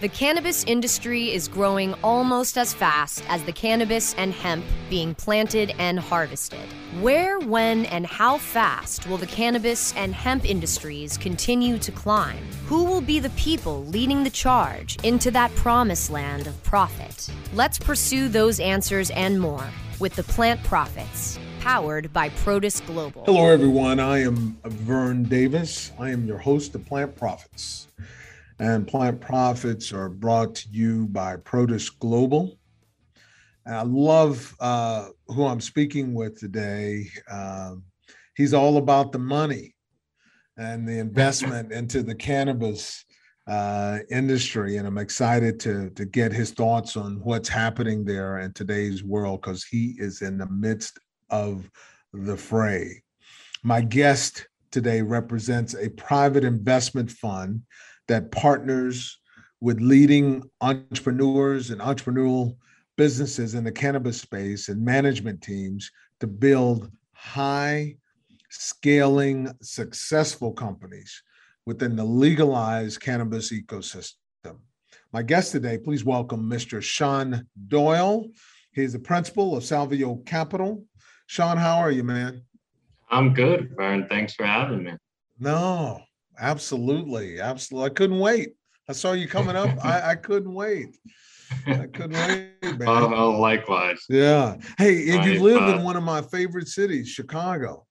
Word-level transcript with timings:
The 0.00 0.08
cannabis 0.08 0.64
industry 0.64 1.32
is 1.32 1.46
growing 1.46 1.94
almost 2.02 2.58
as 2.58 2.74
fast 2.74 3.22
as 3.28 3.44
the 3.44 3.52
cannabis 3.52 4.12
and 4.14 4.32
hemp 4.32 4.64
being 4.90 5.14
planted 5.14 5.72
and 5.78 6.00
harvested. 6.00 6.66
Where, 7.00 7.38
when, 7.38 7.86
and 7.86 8.04
how 8.04 8.38
fast 8.38 9.06
will 9.06 9.18
the 9.18 9.26
cannabis 9.26 9.94
and 9.94 10.12
hemp 10.12 10.50
industries 10.50 11.16
continue 11.16 11.78
to 11.78 11.92
climb? 11.92 12.42
Who 12.66 12.82
will 12.84 13.00
be 13.00 13.20
the 13.20 13.30
people 13.30 13.84
leading 13.86 14.24
the 14.24 14.30
charge 14.30 14.98
into 15.04 15.30
that 15.30 15.54
promised 15.54 16.10
land 16.10 16.48
of 16.48 16.60
profit? 16.64 17.30
Let's 17.54 17.78
pursue 17.78 18.28
those 18.28 18.58
answers 18.58 19.10
and 19.10 19.40
more 19.40 19.64
with 20.00 20.16
the 20.16 20.24
Plant 20.24 20.62
Profits, 20.64 21.38
powered 21.60 22.12
by 22.12 22.30
Protis 22.30 22.84
Global. 22.84 23.24
Hello, 23.26 23.46
everyone. 23.46 24.00
I 24.00 24.22
am 24.22 24.58
Vern 24.64 25.22
Davis. 25.22 25.92
I 26.00 26.10
am 26.10 26.26
your 26.26 26.38
host 26.38 26.74
of 26.74 26.84
Plant 26.84 27.16
Profits 27.16 27.86
and 28.64 28.88
Plant 28.88 29.20
Profits 29.20 29.92
are 29.92 30.08
brought 30.08 30.54
to 30.54 30.68
you 30.70 31.06
by 31.08 31.36
Protis 31.36 31.90
Global. 31.98 32.58
And 33.66 33.74
I 33.74 33.82
love 33.82 34.56
uh, 34.58 35.08
who 35.28 35.44
I'm 35.44 35.60
speaking 35.60 36.14
with 36.14 36.40
today. 36.40 37.08
Uh, 37.30 37.74
he's 38.36 38.54
all 38.54 38.78
about 38.78 39.12
the 39.12 39.18
money 39.18 39.74
and 40.56 40.88
the 40.88 40.98
investment 40.98 41.72
into 41.78 42.02
the 42.02 42.14
cannabis 42.14 43.04
uh, 43.46 43.98
industry, 44.10 44.78
and 44.78 44.86
I'm 44.86 44.96
excited 44.96 45.60
to 45.60 45.90
to 45.90 46.06
get 46.06 46.32
his 46.32 46.50
thoughts 46.50 46.96
on 46.96 47.20
what's 47.22 47.50
happening 47.50 48.02
there 48.02 48.38
in 48.38 48.54
today's 48.54 49.04
world 49.04 49.42
because 49.42 49.64
he 49.64 49.94
is 49.98 50.22
in 50.22 50.38
the 50.38 50.48
midst 50.48 50.98
of 51.28 51.70
the 52.14 52.36
fray. 52.36 53.02
My 53.62 53.82
guest 53.82 54.48
today 54.70 55.02
represents 55.02 55.74
a 55.74 55.90
private 55.90 56.44
investment 56.44 57.10
fund 57.10 57.60
that 58.08 58.30
partners 58.30 59.18
with 59.60 59.80
leading 59.80 60.42
entrepreneurs 60.60 61.70
and 61.70 61.80
entrepreneurial 61.80 62.56
businesses 62.96 63.54
in 63.54 63.64
the 63.64 63.72
cannabis 63.72 64.20
space 64.20 64.68
and 64.68 64.84
management 64.84 65.42
teams 65.42 65.90
to 66.20 66.26
build 66.26 66.90
high 67.12 67.96
scaling 68.50 69.52
successful 69.62 70.52
companies 70.52 71.22
within 71.66 71.96
the 71.96 72.04
legalized 72.04 73.00
cannabis 73.00 73.52
ecosystem. 73.52 74.14
My 75.12 75.22
guest 75.22 75.52
today, 75.52 75.78
please 75.78 76.04
welcome 76.04 76.48
Mr. 76.48 76.82
Sean 76.82 77.46
Doyle. 77.68 78.26
He's 78.72 78.92
the 78.92 78.98
principal 78.98 79.56
of 79.56 79.62
Salveo 79.62 80.24
Capital. 80.26 80.84
Sean, 81.26 81.56
how 81.56 81.78
are 81.78 81.90
you, 81.90 82.04
man? 82.04 82.42
I'm 83.10 83.32
good, 83.32 83.72
Vern. 83.76 84.06
Thanks 84.08 84.34
for 84.34 84.44
having 84.44 84.84
me. 84.84 84.92
No, 85.38 86.02
Absolutely, 86.38 87.40
absolutely. 87.40 87.90
I 87.90 87.94
couldn't 87.94 88.18
wait. 88.18 88.54
I 88.88 88.92
saw 88.92 89.12
you 89.12 89.28
coming 89.36 89.56
up. 89.56 89.70
I, 89.84 90.10
I 90.10 90.14
couldn't 90.14 90.52
wait. 90.52 90.96
I 91.66 91.86
couldn't 91.92 92.12
wait, 92.12 92.50
man. 92.78 92.88
Oh, 92.88 93.38
likewise. 93.40 94.04
Yeah. 94.08 94.56
Hey, 94.78 95.10
and 95.10 95.24
you 95.24 95.40
live 95.42 95.62
uh, 95.62 95.76
in 95.76 95.82
one 95.82 95.96
of 95.96 96.02
my 96.02 96.22
favorite 96.22 96.68
cities, 96.68 97.08
Chicago. 97.08 97.86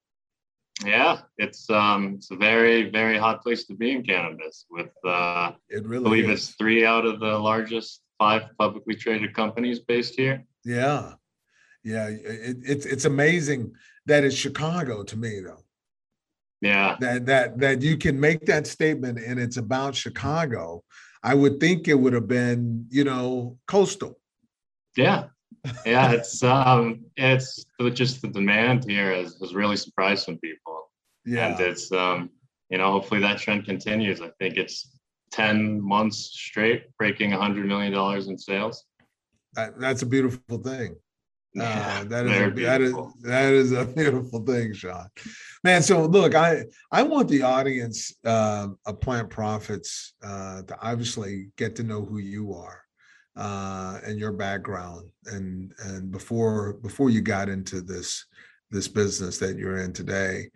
Yeah, 0.83 1.21
it's 1.37 1.69
um 1.69 2.15
it's 2.15 2.31
a 2.31 2.35
very, 2.35 2.89
very 2.89 3.17
hot 3.17 3.41
place 3.43 3.65
to 3.65 3.75
be 3.75 3.91
in 3.91 4.03
cannabis 4.03 4.65
with 4.69 4.89
uh 5.05 5.51
it 5.69 5.85
really 5.85 6.01
I 6.01 6.09
believe 6.09 6.29
is. 6.29 6.47
it's 6.47 6.55
three 6.55 6.83
out 6.83 7.05
of 7.05 7.19
the 7.19 7.37
largest 7.37 8.01
five 8.17 8.43
publicly 8.57 8.95
traded 8.95 9.33
companies 9.33 9.79
based 9.79 10.15
here. 10.15 10.43
Yeah. 10.65 11.13
Yeah. 11.83 12.07
It, 12.09 12.57
it's 12.63 12.85
it's 12.85 13.05
amazing 13.05 13.73
that 14.07 14.23
it's 14.23 14.35
Chicago 14.35 15.03
to 15.03 15.15
me 15.15 15.39
though 15.41 15.63
yeah. 16.63 16.95
That 16.99 17.25
that 17.25 17.59
that 17.59 17.81
you 17.81 17.97
can 17.97 18.19
make 18.19 18.45
that 18.45 18.65
statement 18.67 19.19
and 19.19 19.37
it's 19.39 19.57
about 19.57 19.95
chicago 19.95 20.81
i 21.21 21.33
would 21.33 21.59
think 21.59 21.87
it 21.87 21.95
would 21.95 22.13
have 22.13 22.27
been 22.27 22.87
you 22.89 23.03
know 23.03 23.57
coastal. 23.67 24.17
Yeah. 24.95 25.25
Yeah 25.85 26.11
it's 26.11 26.41
um 26.55 27.05
it's 27.17 27.65
just 27.93 28.21
the 28.21 28.29
demand 28.29 28.85
here 28.89 29.13
has, 29.13 29.37
has 29.41 29.53
really 29.53 29.77
surprised 29.77 30.23
some 30.25 30.37
people. 30.37 30.89
Yeah. 31.25 31.51
And 31.51 31.59
it's 31.59 31.91
um 31.91 32.29
you 32.69 32.77
know 32.77 32.91
hopefully 32.91 33.21
that 33.21 33.39
trend 33.39 33.65
continues. 33.65 34.21
I 34.21 34.29
think 34.39 34.57
it's 34.57 34.97
10 35.31 35.81
months 35.81 36.17
straight 36.33 36.85
breaking 36.97 37.31
100 37.31 37.65
million 37.65 37.91
dollars 37.91 38.27
in 38.27 38.37
sales. 38.37 38.85
That, 39.55 39.79
that's 39.79 40.01
a 40.01 40.05
beautiful 40.05 40.59
thing 40.59 40.95
yeah, 41.53 41.99
uh, 42.01 42.03
that 42.05 42.25
is 42.25 42.41
a, 42.41 42.51
that 42.61 42.81
is 42.81 42.93
that 43.21 43.53
is 43.53 43.71
a 43.71 43.85
beautiful 43.95 44.43
thing, 44.43 44.73
Sean. 44.73 45.07
Man, 45.63 45.83
so 45.83 46.05
look, 46.05 46.35
I 46.35 46.63
I 46.91 47.03
want 47.03 47.29
the 47.29 47.43
audience 47.43 48.13
uh, 48.25 48.69
of 48.85 49.01
Plant 49.01 49.29
Profits 49.29 50.13
uh, 50.23 50.63
to 50.63 50.77
obviously 50.81 51.49
get 51.57 51.75
to 51.75 51.83
know 51.83 52.03
who 52.03 52.17
you 52.17 52.53
are 52.53 52.81
uh, 53.35 53.99
and 54.05 54.19
your 54.19 54.31
background, 54.31 55.09
and 55.27 55.73
and 55.85 56.11
before 56.11 56.73
before 56.73 57.09
you 57.09 57.21
got 57.21 57.49
into 57.49 57.81
this 57.81 58.25
this 58.71 58.87
business 58.87 59.37
that 59.37 59.57
you're 59.57 59.77
in 59.77 59.93
today. 59.93 60.49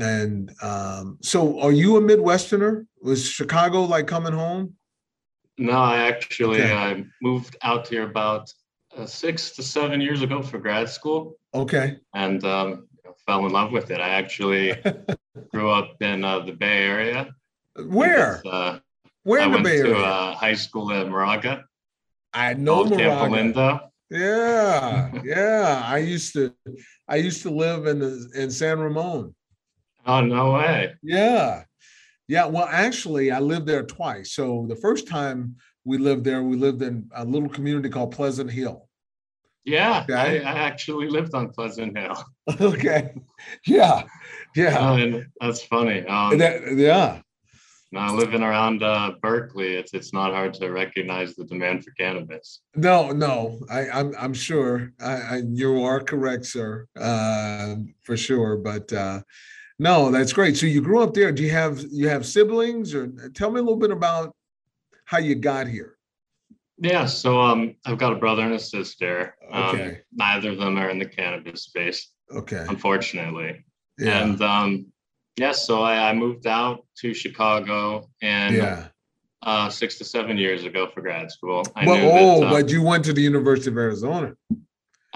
And 0.00 0.50
um, 0.60 1.18
so, 1.22 1.60
are 1.60 1.72
you 1.72 1.96
a 1.96 2.00
Midwesterner? 2.00 2.86
Was 3.00 3.26
Chicago 3.26 3.82
like 3.82 4.06
coming 4.06 4.32
home? 4.32 4.74
No, 5.56 5.72
I 5.72 6.08
actually 6.08 6.62
okay. 6.62 6.74
I 6.74 7.04
moved 7.22 7.56
out 7.62 7.86
here 7.88 8.02
about 8.02 8.50
uh, 8.96 9.06
six 9.06 9.50
to 9.52 9.62
seven 9.62 10.00
years 10.00 10.22
ago 10.22 10.42
for 10.42 10.58
grad 10.58 10.88
school. 10.88 11.36
Okay. 11.54 11.98
And 12.14 12.44
um, 12.44 12.88
fell 13.26 13.46
in 13.46 13.52
love 13.52 13.72
with 13.72 13.90
it. 13.90 14.00
I 14.00 14.10
actually 14.10 14.74
grew 15.52 15.70
up 15.70 16.00
in 16.00 16.24
uh, 16.24 16.40
the 16.40 16.52
Bay 16.52 16.84
Area. 16.84 17.34
Where? 17.76 18.42
Uh, 18.46 18.78
Where 19.22 19.40
I 19.40 19.44
in 19.44 19.50
the 19.50 19.56
went 19.56 19.64
Bay 19.64 19.78
Area? 19.78 19.94
to 19.94 20.00
uh, 20.00 20.34
high 20.34 20.54
school 20.54 20.92
at 20.92 21.08
Moraga. 21.08 21.64
I 22.32 22.54
know 22.54 22.74
Old 22.74 22.96
Camp 22.96 23.30
Moraga. 23.30 23.90
Yeah, 24.10 25.10
yeah. 25.24 25.82
I 25.84 25.98
used 25.98 26.34
to, 26.34 26.52
I 27.08 27.16
used 27.16 27.42
to 27.42 27.50
live 27.50 27.86
in 27.86 27.98
the, 28.00 28.30
in 28.34 28.50
San 28.50 28.78
Ramon. 28.78 29.34
Oh 30.06 30.20
no 30.20 30.52
way! 30.52 30.94
Yeah, 31.02 31.64
yeah. 32.28 32.44
Well, 32.44 32.68
actually, 32.70 33.30
I 33.30 33.40
lived 33.40 33.66
there 33.66 33.84
twice. 33.84 34.32
So 34.32 34.66
the 34.68 34.76
first 34.76 35.08
time 35.08 35.56
we 35.84 35.98
lived 35.98 36.24
there, 36.24 36.42
we 36.42 36.56
lived 36.56 36.82
in 36.82 37.10
a 37.14 37.24
little 37.24 37.48
community 37.48 37.88
called 37.88 38.12
Pleasant 38.12 38.50
Hill. 38.50 38.88
Yeah, 39.64 40.02
okay. 40.02 40.44
I, 40.44 40.52
I, 40.52 40.58
actually 40.58 41.08
lived 41.08 41.34
on 41.34 41.50
Pleasant 41.50 41.96
Hill. 41.96 42.22
okay. 42.60 43.14
Yeah. 43.66 44.02
Yeah. 44.54 44.78
Oh, 44.78 45.22
that's 45.40 45.62
funny. 45.62 46.04
Um, 46.06 46.36
that, 46.38 46.76
yeah. 46.76 47.20
Now 47.90 48.12
living 48.12 48.42
around 48.42 48.82
uh, 48.82 49.12
Berkeley, 49.22 49.76
it's 49.76 49.94
it's 49.94 50.12
not 50.12 50.32
hard 50.32 50.52
to 50.54 50.68
recognize 50.70 51.36
the 51.36 51.44
demand 51.44 51.84
for 51.84 51.92
cannabis. 51.92 52.60
No, 52.74 53.12
no, 53.12 53.60
I, 53.70 53.88
I'm, 53.88 54.12
I'm 54.18 54.34
sure 54.34 54.92
I, 55.00 55.12
I, 55.12 55.42
you 55.48 55.80
are 55.84 56.00
correct, 56.00 56.44
sir, 56.44 56.88
uh, 57.00 57.76
for 58.02 58.16
sure. 58.16 58.56
But 58.56 58.92
uh, 58.92 59.20
no, 59.78 60.10
that's 60.10 60.32
great. 60.32 60.56
So 60.56 60.66
you 60.66 60.82
grew 60.82 61.04
up 61.04 61.14
there. 61.14 61.30
Do 61.30 61.44
you 61.44 61.52
have 61.52 61.84
you 61.88 62.08
have 62.08 62.26
siblings, 62.26 62.94
or 62.94 63.12
tell 63.32 63.52
me 63.52 63.60
a 63.60 63.62
little 63.62 63.78
bit 63.78 63.92
about 63.92 64.34
how 65.04 65.18
you 65.18 65.34
got 65.34 65.66
here? 65.66 65.96
Yeah, 66.78 67.06
so 67.06 67.40
um, 67.40 67.76
I've 67.86 67.98
got 67.98 68.12
a 68.12 68.16
brother 68.16 68.42
and 68.42 68.54
a 68.54 68.58
sister. 68.58 69.36
Um, 69.52 69.74
okay. 69.74 70.00
Neither 70.12 70.50
of 70.50 70.58
them 70.58 70.76
are 70.76 70.90
in 70.90 70.98
the 70.98 71.06
cannabis 71.06 71.62
space. 71.62 72.10
Okay. 72.34 72.64
Unfortunately. 72.68 73.64
Yeah. 73.98 74.24
And 74.24 74.42
um, 74.42 74.86
yeah, 75.36 75.52
so 75.52 75.82
I, 75.82 76.10
I 76.10 76.14
moved 76.14 76.46
out 76.46 76.84
to 76.98 77.14
Chicago 77.14 78.10
and 78.22 78.56
yeah. 78.56 78.86
uh, 79.42 79.68
six 79.68 79.98
to 79.98 80.04
seven 80.04 80.36
years 80.36 80.64
ago 80.64 80.88
for 80.92 81.00
grad 81.00 81.30
school. 81.30 81.62
I 81.76 81.86
well, 81.86 81.96
oh, 81.96 82.40
that, 82.40 82.46
um, 82.46 82.52
but 82.52 82.70
you 82.70 82.82
went 82.82 83.04
to 83.04 83.12
the 83.12 83.22
University 83.22 83.70
of 83.70 83.78
Arizona. 83.78 84.34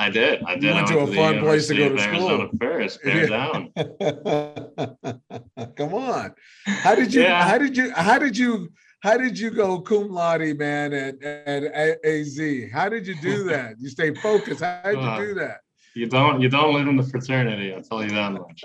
I 0.01 0.11
did. 0.11 0.45
I 0.45 0.55
did. 0.55 0.63
You 0.63 0.75
went 0.75 0.89
I 0.89 0.93
to 0.93 0.99
a 1.01 1.07
fun 1.09 1.41
place 1.41 1.67
to 1.69 1.77
go 1.77 1.89
to 1.89 2.01
school. 2.01 2.49
First, 2.61 3.03
bear 3.03 3.27
down. 3.27 3.73
Come 5.77 5.95
on. 5.95 6.35
How 6.67 6.95
did 6.95 7.13
you? 7.13 7.23
Yeah. 7.23 7.43
How 7.43 7.59
did 7.59 7.77
you? 7.77 7.93
How 7.93 8.19
did 8.19 8.39
you? 8.39 8.71
How 9.01 9.17
did 9.17 9.39
you 9.39 9.51
go 9.51 9.81
cum 9.81 10.11
laude, 10.11 10.59
man, 10.59 10.93
at, 10.93 11.23
at 11.23 12.05
AZ? 12.05 12.41
How 12.73 12.89
did 12.89 13.07
you 13.07 13.15
do 13.17 13.45
that? 13.51 13.77
You 13.79 13.89
stay 13.89 14.15
focused. 14.15 14.63
How 14.63 14.83
did 14.85 15.03
you 15.03 15.27
do 15.29 15.35
that? 15.35 15.61
You 15.95 16.07
don't 16.07 16.41
you 16.41 16.49
don't 16.49 16.75
live 16.75 16.87
in 16.87 16.97
the 16.97 17.03
fraternity, 17.03 17.73
I'll 17.75 17.83
tell 17.83 18.03
you 18.03 18.11
that 18.11 18.33
much. 18.33 18.65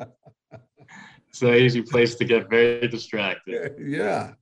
it's 1.28 1.42
an 1.42 1.54
easy 1.54 1.82
place 1.82 2.14
to 2.16 2.24
get 2.24 2.50
very 2.50 2.88
distracted. 2.88 3.76
Yeah. 3.86 4.32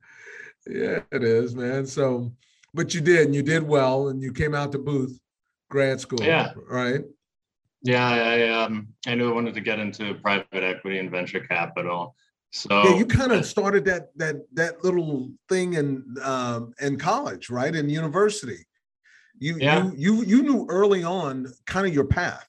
Yeah, 0.64 1.00
it 1.10 1.24
is, 1.24 1.56
man. 1.56 1.86
So 1.86 2.32
but 2.72 2.94
you 2.94 3.00
did, 3.00 3.26
and 3.26 3.34
you 3.34 3.42
did 3.42 3.64
well, 3.64 4.08
and 4.08 4.22
you 4.22 4.32
came 4.32 4.54
out 4.54 4.70
to 4.72 4.78
Booth 4.78 5.18
grad 5.68 6.00
school. 6.00 6.22
Yeah. 6.22 6.52
Right. 6.70 7.02
Yeah, 7.82 8.06
I 8.06 8.48
um 8.48 8.88
I 9.06 9.16
knew 9.16 9.28
I 9.28 9.34
wanted 9.34 9.54
to 9.54 9.60
get 9.60 9.80
into 9.80 10.14
private 10.14 10.46
equity 10.52 10.98
and 10.98 11.10
venture 11.10 11.40
capital. 11.40 12.14
So 12.52 12.82
yeah, 12.84 12.96
you 12.96 13.06
kind 13.06 13.32
of 13.32 13.46
started 13.46 13.84
that 13.86 14.16
that 14.16 14.36
that 14.52 14.84
little 14.84 15.30
thing 15.48 15.74
in 15.74 16.04
um, 16.22 16.74
in 16.80 16.98
college, 16.98 17.48
right? 17.48 17.74
In 17.74 17.88
university, 17.88 18.66
you 19.38 19.56
yeah. 19.58 19.84
you 19.84 19.92
you 19.96 20.24
you 20.24 20.42
knew 20.42 20.66
early 20.68 21.02
on 21.02 21.46
kind 21.66 21.86
of 21.86 21.94
your 21.94 22.04
path. 22.04 22.46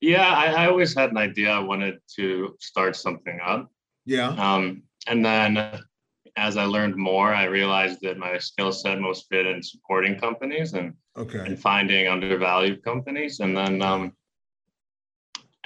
Yeah, 0.00 0.28
I, 0.28 0.64
I 0.64 0.68
always 0.68 0.94
had 0.94 1.10
an 1.10 1.16
idea. 1.16 1.50
I 1.50 1.58
wanted 1.58 1.98
to 2.16 2.56
start 2.60 2.94
something 2.94 3.40
up. 3.44 3.68
Yeah. 4.06 4.28
Um, 4.28 4.84
and 5.08 5.24
then 5.24 5.80
as 6.36 6.56
I 6.56 6.64
learned 6.64 6.94
more, 6.94 7.34
I 7.34 7.44
realized 7.44 7.98
that 8.02 8.16
my 8.16 8.38
skill 8.38 8.70
set 8.70 9.00
most 9.00 9.26
fit 9.28 9.44
in 9.44 9.60
supporting 9.60 10.20
companies 10.20 10.74
and 10.74 10.94
Okay. 11.16 11.40
and 11.40 11.58
finding 11.58 12.06
undervalued 12.06 12.84
companies, 12.84 13.40
and 13.40 13.56
then 13.56 13.82
um, 13.82 14.12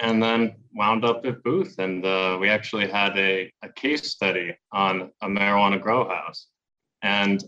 and 0.03 0.23
then 0.23 0.57
wound 0.75 1.05
up 1.05 1.25
at 1.25 1.43
Booth, 1.45 1.79
and 1.79 2.05
uh, 2.05 2.37
we 2.41 2.49
actually 2.51 2.89
had 2.89 3.17
a, 3.17 3.51
a 3.63 3.69
case 3.69 4.03
study 4.11 4.55
on 4.73 5.11
a 5.23 5.29
marijuana 5.29 5.81
grow 5.81 6.09
house, 6.09 6.49
and 7.03 7.43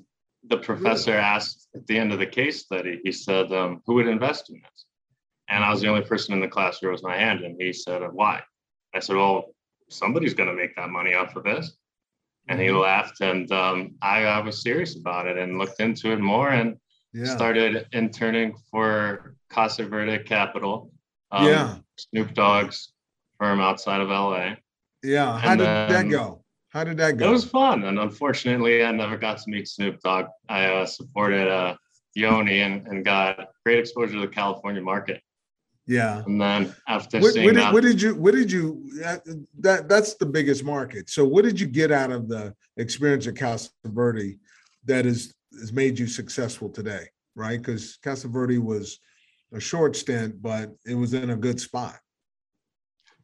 the 0.49 0.59
professor 0.59 1.15
asked 1.15 1.69
at 1.75 1.87
the 1.87 1.99
end 1.99 2.13
of 2.13 2.19
the 2.19 2.27
case 2.27 2.61
study, 2.61 3.01
he 3.03 3.13
said, 3.13 3.53
um, 3.53 3.83
"Who 3.87 3.95
would 3.95 4.07
invest 4.07 4.51
in 4.51 4.61
this?" 4.63 4.87
And 5.49 5.65
I 5.65 5.71
was 5.71 5.81
the 5.81 5.89
only 5.89 6.03
person 6.03 6.33
in 6.33 6.41
the 6.41 6.49
class 6.49 6.79
who 6.79 6.89
rose 6.89 7.03
my 7.03 7.17
hand, 7.17 7.41
and 7.41 7.61
he 7.61 7.73
said, 7.73 8.01
"Why?" 8.13 8.43
I 8.95 9.01
said, 9.01 9.17
"Well, 9.17 9.55
somebody's 9.91 10.35
going 10.35 10.49
to 10.49 10.55
make 10.55 10.77
that 10.77 10.91
money 10.91 11.15
off 11.15 11.37
of 11.37 11.45
this." 11.45 11.77
And 12.49 12.61
he 12.61 12.71
laughed, 12.71 13.21
and 13.23 13.51
um, 13.53 13.95
I, 14.03 14.25
I 14.25 14.41
was 14.41 14.63
serious 14.63 14.97
about 14.97 15.27
it 15.27 15.39
and 15.39 15.59
looked 15.59 15.81
into 15.81 16.13
it 16.13 16.21
more, 16.21 16.51
and 16.51 16.77
Yeah. 17.15 17.25
started 17.37 17.87
interning 17.93 18.55
for 18.71 19.35
Casa 19.49 19.85
Verde 19.87 20.23
Capital, 20.25 20.93
um, 21.31 21.49
Yeah. 21.49 21.79
Snoop 21.97 22.35
Dogg's 22.35 22.93
firm 23.39 23.61
outside 23.61 24.01
of 24.01 24.09
LA. 24.09 24.55
Yeah. 25.03 25.39
How 25.39 25.53
and 25.53 25.59
did 25.59 25.67
that 25.67 26.09
go? 26.09 26.45
How 26.71 26.83
did 26.85 26.97
that 26.97 27.17
go? 27.19 27.29
It 27.29 27.31
was 27.31 27.45
fun, 27.45 27.85
and 27.85 28.01
unfortunately, 28.01 28.85
I 28.85 28.91
never 28.91 29.17
got 29.17 29.39
to 29.39 29.45
meet 29.51 29.69
Snoop 29.69 30.01
Dogg. 30.01 30.27
I 30.49 30.67
uh, 30.67 30.87
supported 30.87 31.49
uh, 31.49 31.77
Yoni 32.15 32.61
and, 32.61 32.87
and 32.89 33.05
got 33.05 33.49
great 33.65 33.79
exposure 33.79 34.15
to 34.15 34.21
the 34.21 34.29
California 34.29 34.83
market. 34.83 35.23
yeah. 35.87 36.23
And 36.27 36.41
then 36.41 36.75
after 36.89 37.21
What, 37.21 37.35
seeing 37.35 37.47
what, 37.47 37.55
did, 37.55 37.63
that, 37.63 37.73
what 37.73 37.83
did 37.85 38.03
you 38.03 38.15
what 38.17 38.35
did 38.35 38.51
you 38.51 38.91
that, 39.01 39.23
that 39.61 39.89
that's 39.89 40.15
the 40.15 40.27
biggest 40.27 40.65
market 40.65 41.11
so 41.11 41.25
what 41.25 41.45
did 41.45 41.61
you 41.61 41.67
get 41.67 41.93
out 41.93 42.11
of 42.11 42.27
the 42.29 42.55
experience 42.79 43.27
at 43.27 43.37
casa 43.37 43.69
verde 43.85 44.39
that 44.87 45.05
is 45.05 45.35
has 45.61 45.73
made 45.73 45.99
you 45.99 46.07
successful 46.07 46.71
today 46.71 47.07
right 47.37 47.61
because 47.61 47.99
casa 48.03 48.29
verde 48.29 48.59
was 48.59 48.99
a 49.55 49.61
short 49.61 49.97
stint 49.97 50.43
but 50.43 50.71
it 50.85 50.95
was 50.95 51.15
in 51.15 51.31
a 51.31 51.37
good 51.37 51.61
spot 51.61 51.99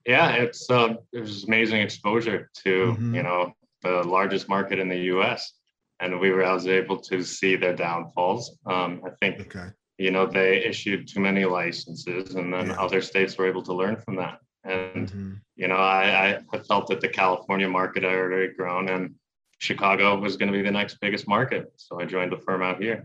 yeah, 0.07 0.31
it's 0.31 0.71
uh, 0.71 0.95
it 1.13 1.21
was 1.21 1.45
amazing 1.45 1.83
exposure 1.83 2.51
to 2.65 2.97
Mhm. 2.99 3.15
you 3.17 3.23
know 3.23 3.53
the 3.83 4.03
largest 4.03 4.49
market 4.49 4.79
in 4.79 4.89
the 4.89 5.03
U.S. 5.15 5.53
And 6.01 6.19
we 6.19 6.31
were 6.31 6.45
I 6.45 6.55
was 6.55 6.67
able 6.67 6.99
to 7.11 7.23
see 7.23 7.55
their 7.57 7.77
downfalls. 7.77 8.59
Um, 8.67 9.03
I 9.05 9.11
think 9.21 9.41
okay 9.41 9.69
you 9.99 10.11
know 10.11 10.25
they 10.27 10.65
issued 10.65 11.07
too 11.07 11.21
many 11.21 11.45
licenses 11.45 12.35
and 12.35 12.53
then 12.55 12.69
Yeah. 12.69 12.81
other 12.85 13.03
states 13.03 13.37
were 13.37 13.47
able 13.47 13.63
to 13.65 13.75
learn 13.75 13.97
from 14.05 14.17
that 14.17 14.39
and 14.65 15.07
Mhm. 15.11 15.41
you 15.57 15.69
know 15.69 15.77
I, 15.77 16.41
I 16.55 16.59
felt 16.71 16.87
that 16.89 17.03
the 17.03 17.09
california 17.21 17.69
market 17.69 18.03
had 18.05 18.15
already 18.15 18.51
grown 18.55 18.89
and 18.89 19.15
chicago 19.59 20.19
was 20.19 20.39
going 20.39 20.51
to 20.51 20.57
be 20.59 20.65
the 20.65 20.71
next 20.81 20.95
biggest 21.05 21.29
market 21.29 21.65
so 21.77 22.01
i 22.01 22.07
joined 22.07 22.33
the 22.33 22.39
firm 22.47 22.63
out 22.63 22.79
here 22.83 22.99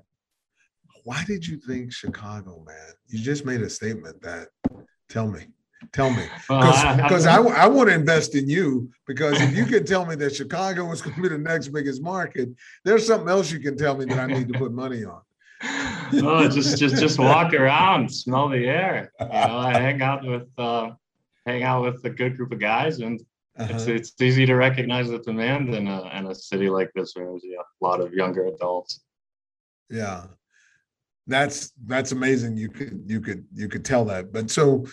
why 1.05 1.23
did 1.23 1.47
you 1.47 1.57
think 1.57 1.93
chicago 1.93 2.63
man? 2.65 2.93
You 3.07 3.19
just 3.19 3.45
made 3.45 3.61
a 3.61 3.69
statement 3.69 4.21
that 4.23 4.49
tell 5.07 5.27
me 5.27 5.47
tell 5.93 6.09
me. 6.09 6.25
Well, 6.49 6.95
because 6.97 7.25
I, 7.25 7.41
I, 7.41 7.67
want 7.67 7.89
to 7.89 7.95
invest 7.95 8.35
in 8.35 8.47
you 8.49 8.89
because 9.07 9.41
if 9.41 9.55
you 9.55 9.65
can 9.65 9.85
tell 9.85 10.05
me 10.05 10.15
that 10.15 10.35
Chicago 10.35 10.91
is 10.91 11.01
going 11.01 11.15
to 11.15 11.21
be 11.21 11.29
the 11.29 11.37
next 11.37 11.69
biggest 11.69 12.01
market, 12.01 12.49
there's 12.83 13.05
something 13.07 13.29
else 13.29 13.51
you 13.51 13.59
can 13.59 13.75
tell 13.77 13.97
me 13.97 14.05
that 14.05 14.19
I 14.19 14.27
need 14.27 14.47
to 14.51 14.59
put 14.59 14.71
money 14.71 15.03
on. 15.03 15.21
oh, 16.23 16.47
just 16.49 16.77
just 16.77 16.97
just 16.97 17.17
walk 17.17 17.53
around 17.53 18.11
smell 18.11 18.49
the 18.49 18.67
air. 18.67 19.11
You 19.19 19.25
know 19.27 19.57
i 19.57 19.73
hang 19.73 20.01
out 20.01 20.23
with 20.23 20.47
uh 20.57 20.91
hang 21.45 21.63
out 21.63 21.83
with 21.83 22.03
a 22.05 22.09
good 22.09 22.35
group 22.37 22.51
of 22.51 22.59
guys 22.59 22.99
and 22.99 23.19
it's 23.57 23.83
Uh-huh. 23.83 23.93
it's 23.93 24.21
easy 24.21 24.45
to 24.45 24.55
recognize 24.55 25.09
the 25.09 25.19
demand 25.19 25.73
in 25.73 25.87
a 25.87 25.99
in 26.17 26.27
a 26.27 26.35
city 26.35 26.69
like 26.69 26.91
this 26.93 27.15
where 27.15 27.25
there's 27.25 27.43
a 27.43 27.85
lot 27.87 28.01
of 28.01 28.13
younger 28.13 28.47
adults. 28.47 28.99
Yeah, 29.89 30.25
that's 31.27 31.71
that's 31.85 32.11
amazing. 32.11 32.57
You 32.57 32.69
could 32.69 33.03
you 33.07 33.19
could 33.21 33.45
you 33.53 33.67
could 33.67 33.83
tell 33.85 34.05
that. 34.05 34.31
But 34.31 34.49
so 34.51 34.85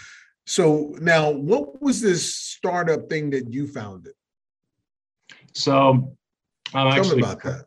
so 0.47 0.95
now, 1.01 1.31
what 1.31 1.81
was 1.81 2.01
this 2.01 2.35
startup 2.35 3.09
thing 3.09 3.31
that 3.31 3.53
you 3.53 3.67
founded? 3.67 4.15
So 5.55 5.79
um, 5.91 6.17
I'm 6.75 6.91
Tell 6.91 6.99
actually 6.99 7.17
me 7.17 7.23
about 7.23 7.43
that. 7.45 7.67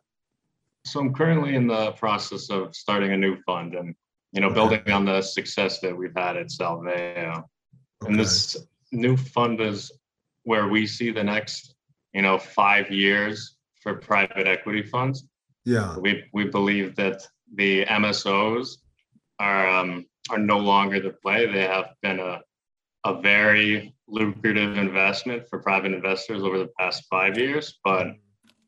so 0.84 1.00
I'm 1.00 1.14
currently 1.14 1.54
in 1.54 1.66
the 1.66 1.92
process 1.92 2.50
of 2.50 2.74
starting 2.74 3.12
a 3.12 3.16
new 3.16 3.36
fund 3.46 3.74
and 3.74 3.94
you 4.32 4.40
know 4.40 4.48
Okay. 4.48 4.54
building 4.54 4.90
on 4.90 5.04
the 5.04 5.22
success 5.22 5.80
that 5.80 5.96
we've 5.96 6.14
had 6.16 6.36
at 6.36 6.48
Salveo. 6.48 7.44
And 8.06 8.18
this 8.18 8.56
new 8.92 9.16
fund 9.16 9.60
is 9.60 9.90
where 10.42 10.68
we 10.68 10.86
see 10.86 11.10
the 11.10 11.24
next 11.24 11.74
you 12.12 12.22
know 12.22 12.36
five 12.38 12.90
years 12.90 13.56
for 13.82 13.94
private 13.94 14.46
equity 14.46 14.82
funds. 14.82 15.26
Yeah. 15.64 15.96
We 15.98 16.24
we 16.32 16.44
believe 16.44 16.96
that 16.96 17.22
the 17.54 17.84
MSOs 17.86 18.78
are 19.38 19.68
um, 19.68 20.06
are 20.30 20.38
no 20.38 20.58
longer 20.58 21.00
the 21.00 21.10
play. 21.10 21.46
They 21.46 21.62
have 21.62 21.94
been 22.02 22.20
a 22.20 22.40
a 23.04 23.20
very 23.20 23.94
lucrative 24.08 24.78
investment 24.78 25.48
for 25.48 25.60
private 25.60 25.92
investors 25.92 26.42
over 26.42 26.58
the 26.58 26.70
past 26.78 27.04
five 27.08 27.38
years, 27.38 27.78
but 27.84 28.08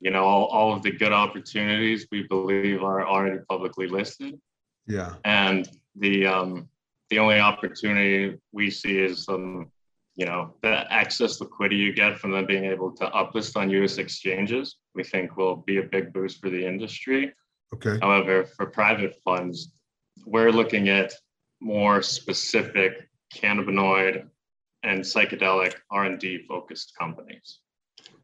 you 0.00 0.10
know 0.10 0.24
all, 0.24 0.44
all 0.46 0.72
of 0.72 0.82
the 0.82 0.92
good 0.92 1.12
opportunities 1.12 2.06
we 2.10 2.22
believe 2.22 2.82
are 2.82 3.06
already 3.06 3.38
publicly 3.48 3.86
listed 3.88 4.38
Yeah. 4.86 5.14
and 5.24 5.68
the 5.96 6.26
um 6.26 6.68
the 7.10 7.18
only 7.18 7.40
opportunity 7.40 8.38
we 8.52 8.70
see 8.70 8.98
is 8.98 9.28
um 9.28 9.70
you 10.16 10.26
know 10.26 10.54
the 10.62 10.92
excess 10.92 11.40
liquidity 11.40 11.76
you 11.76 11.92
get 11.92 12.18
from 12.18 12.32
them 12.32 12.46
being 12.46 12.64
able 12.64 12.92
to 12.92 13.06
uplist 13.06 13.56
on 13.56 13.70
us 13.70 13.98
exchanges 13.98 14.76
we 14.94 15.02
think 15.02 15.36
will 15.36 15.56
be 15.56 15.78
a 15.78 15.82
big 15.82 16.12
boost 16.12 16.40
for 16.40 16.50
the 16.50 16.64
industry 16.64 17.32
Okay. 17.74 17.98
however 18.00 18.44
for 18.44 18.66
private 18.66 19.16
funds 19.24 19.72
we're 20.26 20.50
looking 20.50 20.88
at 20.88 21.12
more 21.60 22.02
specific 22.02 23.08
cannabinoid 23.34 24.26
and 24.82 25.00
psychedelic 25.02 25.74
r&d 25.90 26.44
focused 26.48 26.92
companies 26.98 27.60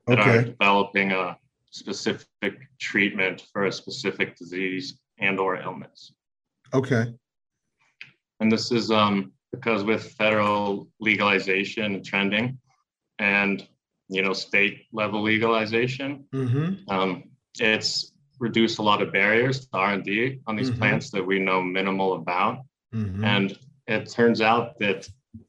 that 0.07 0.19
are 0.19 0.43
developing 0.43 1.13
a 1.13 1.37
specific 1.71 2.55
treatment 2.79 3.43
for 3.53 3.65
a 3.65 3.73
specific 3.73 4.37
disease 4.37 5.01
and 5.19 5.41
or 5.41 5.57
illness. 5.57 6.13
Okay. 6.73 7.13
And 8.41 8.51
this 8.51 8.71
is 8.71 8.91
um, 8.91 9.33
because 9.53 9.83
with 9.83 10.13
federal 10.13 10.89
legalization 11.01 12.03
trending 12.03 12.59
and 13.19 13.67
you 14.09 14.23
know 14.23 14.33
state 14.33 14.87
level 14.93 15.23
legalization, 15.23 16.25
Mm-hmm. 16.33 16.91
um, 16.91 17.25
it's 17.59 18.13
reduced 18.45 18.79
a 18.79 18.83
lot 18.83 19.01
of 19.03 19.11
barriers 19.11 19.57
to 19.67 19.77
R&D 19.77 20.41
on 20.47 20.55
these 20.55 20.71
Mhm. 20.71 20.79
plants 20.79 21.11
that 21.11 21.25
we 21.31 21.39
know 21.39 21.63
minimal 21.63 22.11
about. 22.15 22.55
Mm-hmm. 22.95 23.25
And 23.25 23.59
it 23.87 24.03
turns 24.11 24.41
out 24.41 24.79
that 24.81 25.09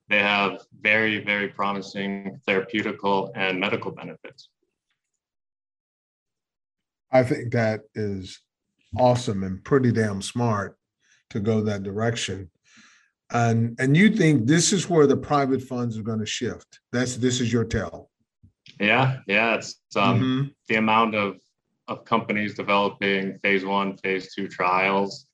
they 0.10 0.20
have 0.20 0.51
very, 0.89 1.24
very 1.24 1.50
promising 1.50 2.39
therapeutical 2.48 3.31
and 3.36 3.60
medical 3.60 3.91
benefits. 3.91 4.50
I 7.12 7.24
think 7.24 7.51
that 7.53 7.81
is 7.93 8.39
awesome 8.98 9.43
and 9.43 9.63
pretty 9.63 9.91
damn 9.91 10.22
smart 10.22 10.77
to 11.31 11.39
go 11.39 11.62
that 11.62 11.84
direction. 11.84 12.50
And 13.31 13.75
and 13.81 13.98
you 13.98 14.08
think 14.15 14.48
this 14.48 14.72
is 14.72 14.89
where 14.89 15.08
the 15.08 15.17
private 15.17 15.62
funds 15.62 15.98
are 15.98 16.03
going 16.12 16.20
to 16.20 16.25
shift. 16.39 16.79
That's 16.91 17.15
this 17.17 17.41
is 17.41 17.51
your 17.51 17.65
tell. 17.65 18.10
Yeah, 18.79 19.20
yeah, 19.27 19.55
it's 19.55 19.79
um, 19.96 20.20
Mhm. 20.20 20.53
the 20.70 20.75
amount 20.75 21.15
of 21.15 21.29
of 21.88 22.06
companies 22.06 22.56
developing 22.56 23.38
phase 23.39 23.65
one, 23.65 23.98
phase 23.98 24.34
two 24.34 24.48
trials. 24.48 25.27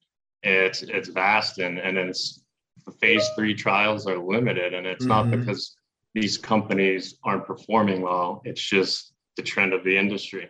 It's 0.44 0.82
it's 0.82 1.10
vast 1.10 1.60
and 1.60 1.78
and 1.80 1.98
it's 1.98 2.44
the 2.86 2.92
phase 2.94 3.28
three 3.36 3.54
trials 3.54 4.08
are 4.08 4.18
limited, 4.18 4.74
and 4.74 4.88
it's 4.88 5.06
not 5.06 5.26
Mhm. 5.26 5.40
because 5.40 5.78
these 6.14 6.38
companies 6.38 7.18
aren't 7.24 7.46
performing 7.46 8.02
well. 8.02 8.42
It's 8.44 8.62
just 8.62 9.14
the 9.38 9.44
trend 9.44 9.74
of 9.74 9.84
the 9.84 9.98
industry. 9.98 10.50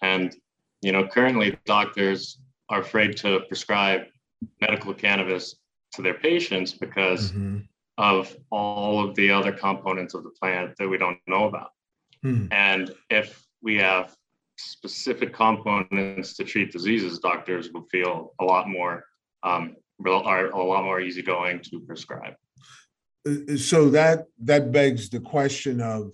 And 0.00 0.34
you 0.80 0.92
know, 0.92 1.06
currently 1.06 1.58
doctors 1.64 2.38
are 2.68 2.80
afraid 2.80 3.16
to 3.18 3.40
prescribe 3.48 4.02
medical 4.60 4.92
cannabis 4.94 5.56
to 5.92 6.02
their 6.02 6.14
patients 6.14 6.72
because 6.72 7.32
Mhm. 7.32 7.66
of 7.98 8.36
all 8.50 9.02
of 9.06 9.14
the 9.14 9.30
other 9.30 9.52
components 9.52 10.14
of 10.14 10.24
the 10.24 10.30
plant 10.30 10.76
that 10.76 10.88
we 10.88 10.98
don't 10.98 11.18
know 11.26 11.44
about. 11.44 11.70
Hmm. 12.22 12.48
And 12.50 12.94
if 13.10 13.46
we 13.62 13.76
have 13.76 14.14
specific 14.56 15.32
components 15.32 16.36
to 16.36 16.44
treat 16.44 16.72
diseases, 16.72 17.18
doctors 17.18 17.70
will 17.72 17.86
feel 17.90 18.34
a 18.40 18.44
lot 18.44 18.68
more 18.68 19.04
um, 19.42 19.76
are 20.06 20.46
a 20.46 20.62
lot 20.62 20.84
more 20.84 21.00
easygoing 21.00 21.60
to 21.60 21.80
prescribe. 21.80 22.34
Uh, 23.28 23.56
so 23.56 23.88
that 23.90 24.24
that 24.38 24.72
begs 24.72 25.08
the 25.08 25.20
question 25.20 25.80
of 25.80 26.12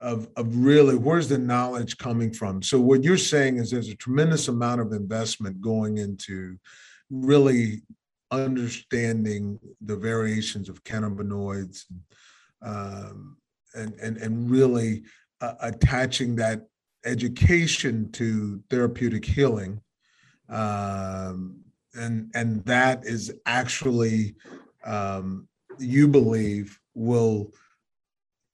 of 0.00 0.28
of 0.36 0.56
really 0.56 0.96
where's 0.96 1.28
the 1.28 1.38
knowledge 1.38 1.98
coming 1.98 2.32
from 2.32 2.62
so 2.62 2.80
what 2.80 3.04
you're 3.04 3.18
saying 3.18 3.58
is 3.58 3.70
there's 3.70 3.90
a 3.90 3.96
tremendous 3.96 4.48
amount 4.48 4.80
of 4.80 4.92
investment 4.92 5.60
going 5.60 5.98
into 5.98 6.56
really 7.10 7.82
understanding 8.30 9.58
the 9.82 9.96
variations 9.96 10.68
of 10.68 10.82
cannabinoids 10.84 11.84
um, 12.62 13.36
and 13.74 13.94
and 13.94 14.16
and 14.16 14.50
really 14.50 15.02
uh, 15.40 15.54
attaching 15.60 16.36
that 16.36 16.66
education 17.04 18.10
to 18.12 18.62
therapeutic 18.70 19.24
healing, 19.24 19.80
um, 20.48 21.56
and 21.94 22.30
and 22.34 22.64
that 22.64 23.04
is 23.04 23.32
actually 23.46 24.34
um, 24.84 25.48
you 25.78 26.08
believe 26.08 26.78
will 26.94 27.52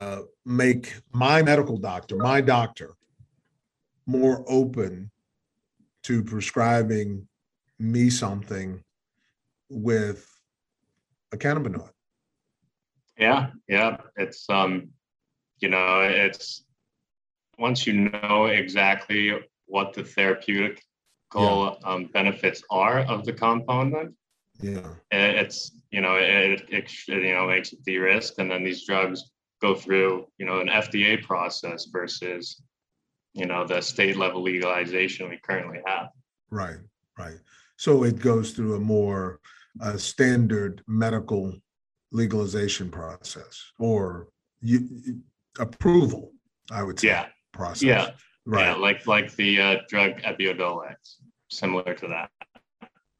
uh, 0.00 0.22
make 0.44 0.94
my 1.12 1.42
medical 1.42 1.76
doctor, 1.76 2.16
my 2.16 2.40
doctor, 2.40 2.94
more 4.06 4.44
open 4.46 5.10
to 6.02 6.22
prescribing 6.22 7.26
me 7.78 8.10
something 8.10 8.82
with 9.68 10.30
a 11.32 11.36
cannabinoid. 11.36 11.90
Yeah, 13.18 13.50
yeah. 13.68 13.96
It's 14.16 14.48
um, 14.48 14.90
you 15.60 15.68
know, 15.68 16.02
it's 16.02 16.65
once 17.58 17.86
you 17.86 18.10
know 18.10 18.46
exactly 18.46 19.32
what 19.66 19.92
the 19.92 20.04
therapeutic 20.04 20.82
yeah. 21.34 21.74
um, 21.84 22.06
benefits 22.12 22.62
are 22.70 23.00
of 23.00 23.24
the 23.24 23.32
component. 23.32 24.14
Yeah, 24.60 24.88
it's 25.10 25.72
you 25.90 26.00
know 26.00 26.16
it, 26.16 26.62
it 26.68 26.90
you 27.06 27.34
know 27.34 27.46
makes 27.46 27.72
it 27.72 27.84
de-risk, 27.84 28.34
and 28.38 28.50
then 28.50 28.64
these 28.64 28.86
drugs 28.86 29.30
go 29.60 29.74
through 29.74 30.26
you 30.38 30.46
know 30.46 30.60
an 30.60 30.68
FDA 30.68 31.22
process 31.22 31.86
versus 31.86 32.62
you 33.34 33.46
know 33.46 33.66
the 33.66 33.80
state 33.80 34.16
level 34.16 34.42
legalization 34.42 35.28
we 35.28 35.38
currently 35.38 35.80
have. 35.86 36.08
Right, 36.50 36.78
right. 37.18 37.38
So 37.76 38.04
it 38.04 38.18
goes 38.18 38.52
through 38.52 38.76
a 38.76 38.80
more 38.80 39.40
uh, 39.80 39.98
standard 39.98 40.82
medical 40.86 41.52
legalization 42.12 42.90
process 42.90 43.72
or 43.78 44.28
you, 44.62 45.20
approval, 45.58 46.32
I 46.70 46.82
would 46.82 46.98
say. 46.98 47.08
Yeah. 47.08 47.26
Process. 47.56 47.82
Yeah. 47.82 48.10
Right. 48.44 48.66
Yeah, 48.66 48.74
like 48.74 49.06
like 49.06 49.34
the 49.34 49.60
uh, 49.60 49.76
drug 49.88 50.22
Epidiolex, 50.22 50.94
similar 51.50 51.94
to 51.94 52.06
that. 52.08 52.30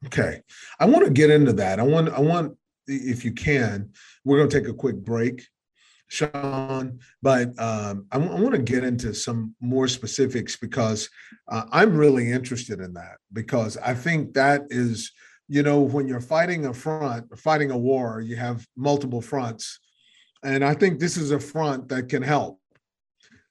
Okay, 0.05 0.41
I 0.79 0.85
want 0.85 1.03
to 1.03 1.11
get 1.11 1.29
into 1.29 1.51
that. 1.53 1.79
I 1.79 1.83
want 1.83 2.09
I 2.09 2.21
want 2.21 2.55
if 2.87 3.25
you 3.25 3.33
can, 3.33 3.91
we're 4.23 4.37
going 4.37 4.49
to 4.49 4.59
take 4.59 4.69
a 4.69 4.73
quick 4.73 4.95
break 4.95 5.45
Sean, 6.07 6.99
but 7.21 7.49
um, 7.59 8.05
I, 8.11 8.17
w- 8.17 8.31
I 8.31 8.39
want 8.39 8.55
to 8.55 8.61
get 8.61 8.83
into 8.83 9.13
some 9.13 9.55
more 9.59 9.87
specifics 9.87 10.55
because 10.55 11.09
uh, 11.49 11.63
I'm 11.71 11.97
really 11.97 12.31
interested 12.31 12.79
in 12.79 12.93
that 12.93 13.17
because 13.33 13.77
I 13.77 13.93
think 13.93 14.33
that 14.33 14.61
is, 14.69 15.11
you 15.49 15.63
know, 15.63 15.81
when 15.81 16.07
you're 16.07 16.21
fighting 16.21 16.65
a 16.65 16.73
front, 16.73 17.37
fighting 17.37 17.71
a 17.71 17.77
war, 17.77 18.21
you 18.21 18.37
have 18.37 18.65
multiple 18.77 19.21
fronts. 19.21 19.79
And 20.43 20.63
I 20.63 20.73
think 20.75 20.99
this 20.99 21.17
is 21.17 21.31
a 21.31 21.39
front 21.39 21.89
that 21.89 22.07
can 22.07 22.21
help 22.21 22.59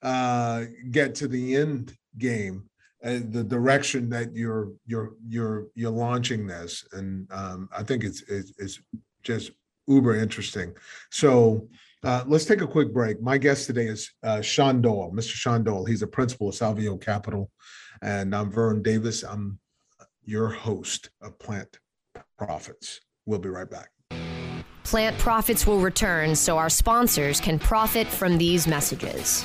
uh, 0.06 0.66
get 0.92 1.16
to 1.16 1.26
the 1.26 1.56
end 1.56 1.96
game, 2.16 2.70
uh, 3.04 3.18
the 3.30 3.42
direction 3.42 4.08
that 4.08 4.34
you're 4.34 4.70
you're 4.86 5.14
you're 5.28 5.66
you're 5.74 5.90
launching 5.90 6.46
this, 6.46 6.86
and 6.92 7.26
um, 7.32 7.68
I 7.76 7.82
think 7.82 8.04
it's, 8.04 8.22
it's 8.28 8.52
it's 8.58 8.80
just 9.24 9.50
uber 9.88 10.14
interesting. 10.14 10.72
So 11.10 11.68
uh, 12.04 12.22
let's 12.28 12.44
take 12.44 12.60
a 12.60 12.68
quick 12.68 12.94
break. 12.94 13.20
My 13.20 13.36
guest 13.36 13.66
today 13.66 13.86
is 13.86 14.08
uh, 14.22 14.40
Sean 14.42 14.80
Doyle, 14.80 15.10
Mr. 15.12 15.32
Sean 15.32 15.64
Doyle. 15.64 15.84
He's 15.84 16.02
a 16.02 16.06
principal 16.06 16.50
of 16.50 16.54
Salveo 16.54 17.00
Capital, 17.00 17.50
and 18.00 18.32
I'm 18.32 18.52
Vern 18.52 18.82
Davis. 18.82 19.24
I'm 19.24 19.58
your 20.22 20.48
host 20.48 21.10
of 21.20 21.36
Plant 21.40 21.80
Profits. 22.38 23.00
We'll 23.26 23.40
be 23.40 23.48
right 23.48 23.68
back. 23.68 23.90
Plant 24.84 25.18
Profits 25.18 25.66
will 25.66 25.80
return 25.80 26.36
so 26.36 26.58
our 26.58 26.70
sponsors 26.70 27.40
can 27.40 27.58
profit 27.58 28.06
from 28.06 28.38
these 28.38 28.68
messages. 28.68 29.44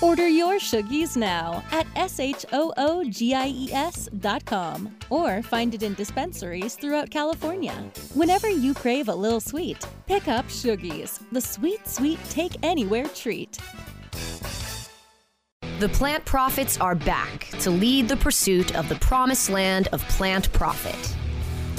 Order 0.00 0.28
your 0.28 0.60
Shoogies 0.60 1.16
now 1.16 1.64
at 1.72 1.84
S-H-O-O-G-I-E-S 1.96 2.48
dot 4.20 4.44
com 4.44 4.96
or 5.10 5.42
find 5.42 5.74
it 5.74 5.82
in 5.82 5.94
dispensaries 5.94 6.76
throughout 6.76 7.10
California. 7.10 7.74
Whenever 8.14 8.48
you 8.48 8.74
crave 8.74 9.08
a 9.08 9.14
little 9.14 9.40
sweet, 9.40 9.84
pick 10.06 10.28
up 10.28 10.46
Shoogies, 10.46 11.20
the 11.32 11.40
sweet, 11.40 11.84
sweet 11.88 12.20
take 12.30 12.56
anywhere 12.62 13.08
treat. 13.08 13.58
The 15.80 15.88
plant 15.88 16.24
profits 16.24 16.78
are 16.78 16.94
back 16.94 17.48
to 17.60 17.70
lead 17.70 18.06
the 18.08 18.16
pursuit 18.16 18.76
of 18.76 18.88
the 18.88 18.96
promised 18.96 19.50
land 19.50 19.88
of 19.92 20.02
plant 20.08 20.52
profit. 20.52 21.16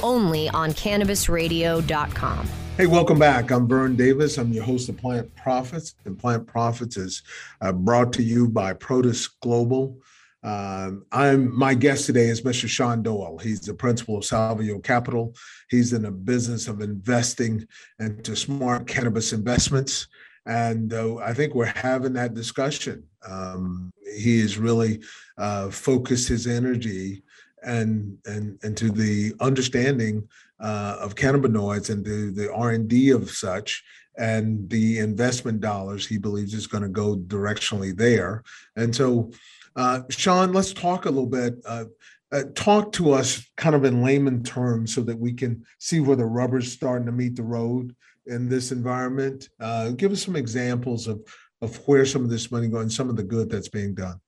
Only 0.02 0.50
on 0.50 0.72
cannabisradio.com. 0.72 2.48
Hey, 2.80 2.86
welcome 2.86 3.18
back. 3.18 3.50
I'm 3.50 3.68
Vern 3.68 3.94
Davis. 3.94 4.38
I'm 4.38 4.54
your 4.54 4.64
host 4.64 4.88
of 4.88 4.96
Plant 4.96 5.36
Profits, 5.36 5.96
and 6.06 6.18
Plant 6.18 6.46
Profits 6.46 6.96
is 6.96 7.22
uh, 7.60 7.72
brought 7.72 8.10
to 8.14 8.22
you 8.22 8.48
by 8.48 8.72
Protis 8.72 9.28
Global. 9.42 9.98
Um, 10.42 11.04
I'm 11.12 11.54
my 11.54 11.74
guest 11.74 12.06
today 12.06 12.28
is 12.28 12.40
Mr. 12.40 12.66
Sean 12.66 13.02
Doyle. 13.02 13.36
He's 13.36 13.60
the 13.60 13.74
principal 13.74 14.16
of 14.16 14.24
Salveo 14.24 14.82
Capital. 14.82 15.34
He's 15.68 15.92
in 15.92 16.00
the 16.00 16.10
business 16.10 16.68
of 16.68 16.80
investing 16.80 17.66
into 17.98 18.34
smart 18.34 18.86
cannabis 18.86 19.34
investments 19.34 20.06
and 20.46 20.94
uh, 20.94 21.16
I 21.16 21.34
think 21.34 21.54
we're 21.54 21.66
having 21.66 22.14
that 22.14 22.32
discussion. 22.32 23.04
Um, 23.28 23.92
he 24.16 24.40
has 24.40 24.56
really 24.56 25.02
uh, 25.36 25.68
focused 25.68 26.28
his 26.28 26.46
energy 26.46 27.24
and 27.62 28.16
and 28.24 28.58
into 28.64 28.90
the 28.90 29.34
understanding 29.40 30.26
uh, 30.60 30.96
of 31.00 31.14
cannabinoids 31.14 31.90
and 31.90 32.04
the 32.04 32.32
the 32.34 32.52
R 32.52 32.70
and 32.70 32.88
D 32.88 33.10
of 33.10 33.30
such, 33.30 33.82
and 34.18 34.68
the 34.68 34.98
investment 34.98 35.60
dollars 35.60 36.06
he 36.06 36.18
believes 36.18 36.54
is 36.54 36.66
going 36.66 36.82
to 36.82 36.88
go 36.88 37.16
directionally 37.16 37.96
there. 37.96 38.42
And 38.76 38.94
so, 38.94 39.30
uh, 39.76 40.02
Sean, 40.10 40.52
let's 40.52 40.72
talk 40.72 41.04
a 41.04 41.10
little 41.10 41.26
bit. 41.26 41.54
Uh, 41.64 41.84
uh, 42.32 42.44
talk 42.54 42.92
to 42.92 43.12
us 43.12 43.44
kind 43.56 43.74
of 43.74 43.84
in 43.84 44.02
layman 44.02 44.42
terms 44.44 44.94
so 44.94 45.00
that 45.02 45.18
we 45.18 45.32
can 45.32 45.64
see 45.78 45.98
where 45.98 46.16
the 46.16 46.24
rubber's 46.24 46.70
starting 46.70 47.06
to 47.06 47.12
meet 47.12 47.34
the 47.34 47.42
road 47.42 47.94
in 48.26 48.48
this 48.48 48.70
environment. 48.70 49.48
Uh, 49.58 49.90
give 49.90 50.12
us 50.12 50.24
some 50.24 50.36
examples 50.36 51.08
of 51.08 51.20
of 51.62 51.76
where 51.86 52.06
some 52.06 52.24
of 52.24 52.30
this 52.30 52.50
money 52.50 52.68
going, 52.68 52.88
some 52.88 53.10
of 53.10 53.16
the 53.16 53.22
good 53.22 53.50
that's 53.50 53.68
being 53.68 53.94
done. 53.94 54.18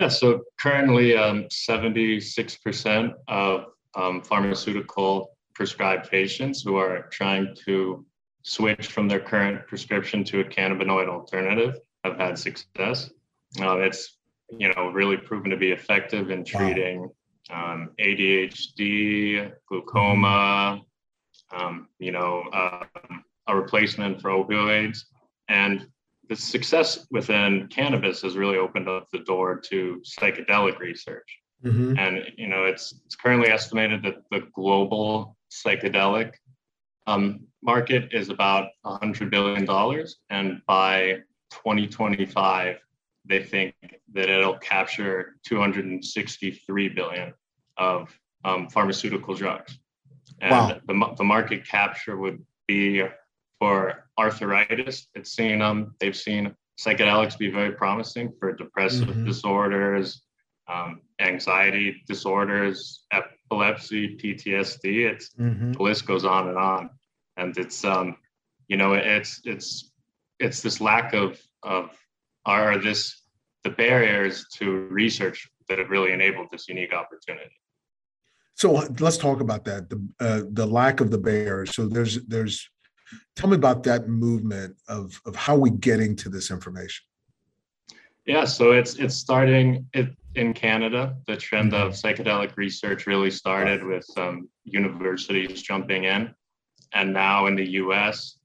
Yeah, 0.00 0.08
so 0.08 0.44
currently, 0.60 1.16
um, 1.16 1.44
76% 1.44 3.12
of 3.26 3.64
um, 3.94 4.22
pharmaceutical 4.22 5.36
prescribed 5.54 6.10
patients 6.10 6.62
who 6.62 6.76
are 6.76 7.08
trying 7.10 7.54
to 7.66 8.04
switch 8.42 8.86
from 8.86 9.08
their 9.08 9.20
current 9.20 9.66
prescription 9.66 10.24
to 10.24 10.40
a 10.40 10.44
cannabinoid 10.44 11.08
alternative 11.08 11.78
have 12.04 12.16
had 12.16 12.38
success. 12.38 13.10
Uh, 13.60 13.78
it's 13.78 14.18
you 14.50 14.72
know 14.72 14.90
really 14.90 15.16
proven 15.16 15.50
to 15.50 15.56
be 15.56 15.72
effective 15.72 16.30
in 16.30 16.44
treating 16.44 17.10
um, 17.50 17.90
ADHD, 17.98 19.52
glaucoma, 19.68 20.80
um, 21.50 21.88
you 21.98 22.12
know, 22.12 22.42
uh, 22.52 22.84
a 23.46 23.56
replacement 23.56 24.20
for 24.20 24.30
opioids. 24.30 25.04
And 25.48 25.86
the 26.28 26.36
success 26.36 27.06
within 27.10 27.68
cannabis 27.68 28.22
has 28.22 28.36
really 28.36 28.58
opened 28.58 28.88
up 28.88 29.08
the 29.10 29.20
door 29.20 29.58
to 29.70 30.02
psychedelic 30.04 30.78
research. 30.78 31.38
Mm-hmm. 31.64 31.98
And 31.98 32.22
you 32.36 32.48
know, 32.48 32.64
it's 32.64 32.94
it's 33.04 33.16
currently 33.16 33.48
estimated 33.48 34.02
that 34.04 34.22
the 34.30 34.48
global 34.54 35.36
psychedelic 35.50 36.34
um, 37.06 37.40
market 37.62 38.10
is 38.12 38.28
about 38.28 38.68
100 38.82 39.30
billion 39.30 39.64
dollars, 39.64 40.16
and 40.30 40.60
by 40.66 41.18
2025, 41.50 42.76
they 43.24 43.42
think 43.42 43.74
that 44.12 44.28
it'll 44.28 44.58
capture 44.58 45.36
263 45.46 46.88
billion 46.90 47.34
of 47.76 48.16
um, 48.44 48.68
pharmaceutical 48.68 49.34
drugs 49.34 49.78
and 50.40 50.50
wow. 50.50 50.80
the, 50.86 51.14
the 51.16 51.24
market 51.24 51.66
capture 51.66 52.16
would 52.16 52.44
be 52.66 53.02
for 53.58 54.08
arthritis. 54.18 55.08
It's 55.14 55.32
seen 55.32 55.62
um 55.62 55.94
they've 56.00 56.16
seen 56.16 56.54
psychedelics 56.80 57.36
be 57.36 57.50
very 57.50 57.72
promising 57.72 58.32
for 58.38 58.52
depressive 58.52 59.08
mm-hmm. 59.08 59.24
disorders, 59.24 60.22
um, 60.68 61.00
anxiety 61.20 62.02
disorders, 62.06 63.04
epilepsy, 63.12 64.16
PTSD. 64.16 65.10
It's 65.10 65.30
mm-hmm. 65.34 65.72
the 65.72 65.82
list 65.82 66.06
goes 66.06 66.24
on 66.24 66.48
and 66.48 66.58
on, 66.58 66.90
and 67.36 67.56
it's 67.56 67.84
um 67.84 68.16
you 68.68 68.76
know 68.76 68.94
it's 68.94 69.40
it's 69.44 69.90
it's 70.38 70.60
this 70.62 70.80
lack 70.80 71.14
of 71.14 71.38
of 71.62 71.90
are 72.44 72.78
this 72.78 73.22
the 73.64 73.70
barriers 73.70 74.46
to 74.54 74.86
research 74.90 75.48
that 75.68 75.78
have 75.78 75.90
really 75.90 76.12
enabled 76.12 76.48
this 76.50 76.68
unique 76.68 76.94
opportunity. 76.94 77.50
So 78.54 78.72
let's 78.98 79.16
talk 79.16 79.40
about 79.40 79.64
that. 79.66 79.88
The 79.88 80.08
uh, 80.20 80.42
the 80.50 80.66
lack 80.66 81.00
of 81.00 81.10
the 81.10 81.18
barriers. 81.18 81.74
So 81.74 81.86
there's 81.86 82.24
there's 82.26 82.68
tell 83.36 83.48
me 83.48 83.56
about 83.56 83.84
that 83.84 84.08
movement 84.08 84.76
of 84.88 85.20
of 85.24 85.36
how 85.36 85.56
we 85.56 85.70
getting 85.70 86.16
to 86.16 86.28
this 86.28 86.50
information. 86.50 87.04
Yeah, 88.26 88.44
so 88.44 88.72
it's 88.72 88.96
it's 88.96 89.14
starting 89.14 89.86
it 89.94 90.17
in 90.34 90.52
Canada. 90.54 91.16
The 91.26 91.36
trend 91.36 91.74
of 91.74 91.92
psychedelic 91.92 92.56
research 92.56 93.06
really 93.06 93.30
started 93.30 93.84
with 93.84 94.06
um, 94.16 94.48
universities 94.64 95.62
jumping 95.62 96.04
in, 96.04 96.34
and 96.92 97.12
now 97.12 97.46
in 97.46 97.56
the 97.56 97.68
U.S., 97.82 98.38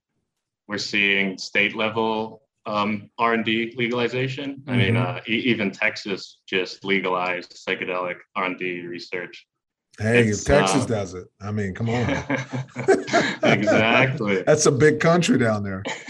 we're 0.68 0.78
seeing 0.78 1.38
state 1.38 1.76
level 1.76 2.44
um, 2.66 3.10
R&D 3.18 3.74
legalization. 3.78 4.58
Mm-hmm. 4.58 4.70
I 4.70 4.78
mean, 4.78 4.94
mm-hmm. 4.96 5.18
uh, 5.18 5.20
e- 5.28 5.44
even 5.46 5.72
Texas 5.72 6.40
just 6.48 6.86
legalized 6.86 7.56
psychedelic 7.68 8.16
R&D 8.36 8.86
research. 8.88 9.46
Hey, 10.00 10.28
it's, 10.28 10.42
if 10.42 10.48
Texas 10.48 10.84
uh, 10.84 10.88
does 10.88 11.14
it, 11.14 11.28
I 11.40 11.52
mean, 11.52 11.76
come 11.76 11.90
on. 11.90 12.10
exactly. 13.44 14.42
That's 14.48 14.66
a 14.66 14.72
big 14.72 15.00
country 15.00 15.38
down 15.38 15.62
there. 15.62 15.84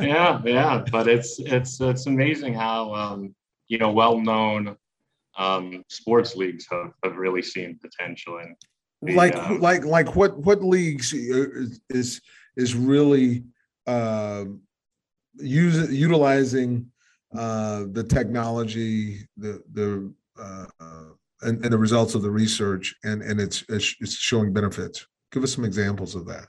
yeah, 0.00 0.40
yeah, 0.42 0.82
but 0.90 1.08
it's 1.08 1.38
it's 1.40 1.78
it's 1.78 2.06
amazing 2.06 2.54
how 2.54 2.94
um, 2.94 3.34
you 3.72 3.78
know 3.78 3.90
well-known 3.90 4.76
um, 5.38 5.82
sports 5.88 6.36
leagues 6.36 6.66
have, 6.70 6.92
have 7.02 7.16
really 7.16 7.40
seen 7.40 7.78
potential 7.80 8.36
in. 8.38 8.54
The, 9.00 9.14
like 9.14 9.34
uh, 9.34 9.56
like 9.58 9.84
like 9.86 10.14
what 10.14 10.36
what 10.36 10.62
leagues 10.62 11.14
is 11.14 12.20
is 12.54 12.74
really 12.74 13.44
uh, 13.86 14.44
use, 15.38 15.90
utilizing 15.90 16.90
uh, 17.34 17.84
the 17.92 18.04
technology, 18.04 19.26
the 19.38 19.62
the 19.72 20.12
uh, 20.38 20.66
and, 21.40 21.64
and, 21.64 21.72
the 21.72 21.78
results 21.78 22.14
of 22.14 22.20
the 22.20 22.30
research, 22.30 22.94
and 23.04 23.22
and 23.22 23.40
it's 23.40 23.64
it's 23.70 24.12
showing 24.12 24.52
benefits. 24.52 25.06
Give 25.32 25.42
us 25.42 25.54
some 25.54 25.64
examples 25.64 26.14
of 26.14 26.26
that. 26.26 26.46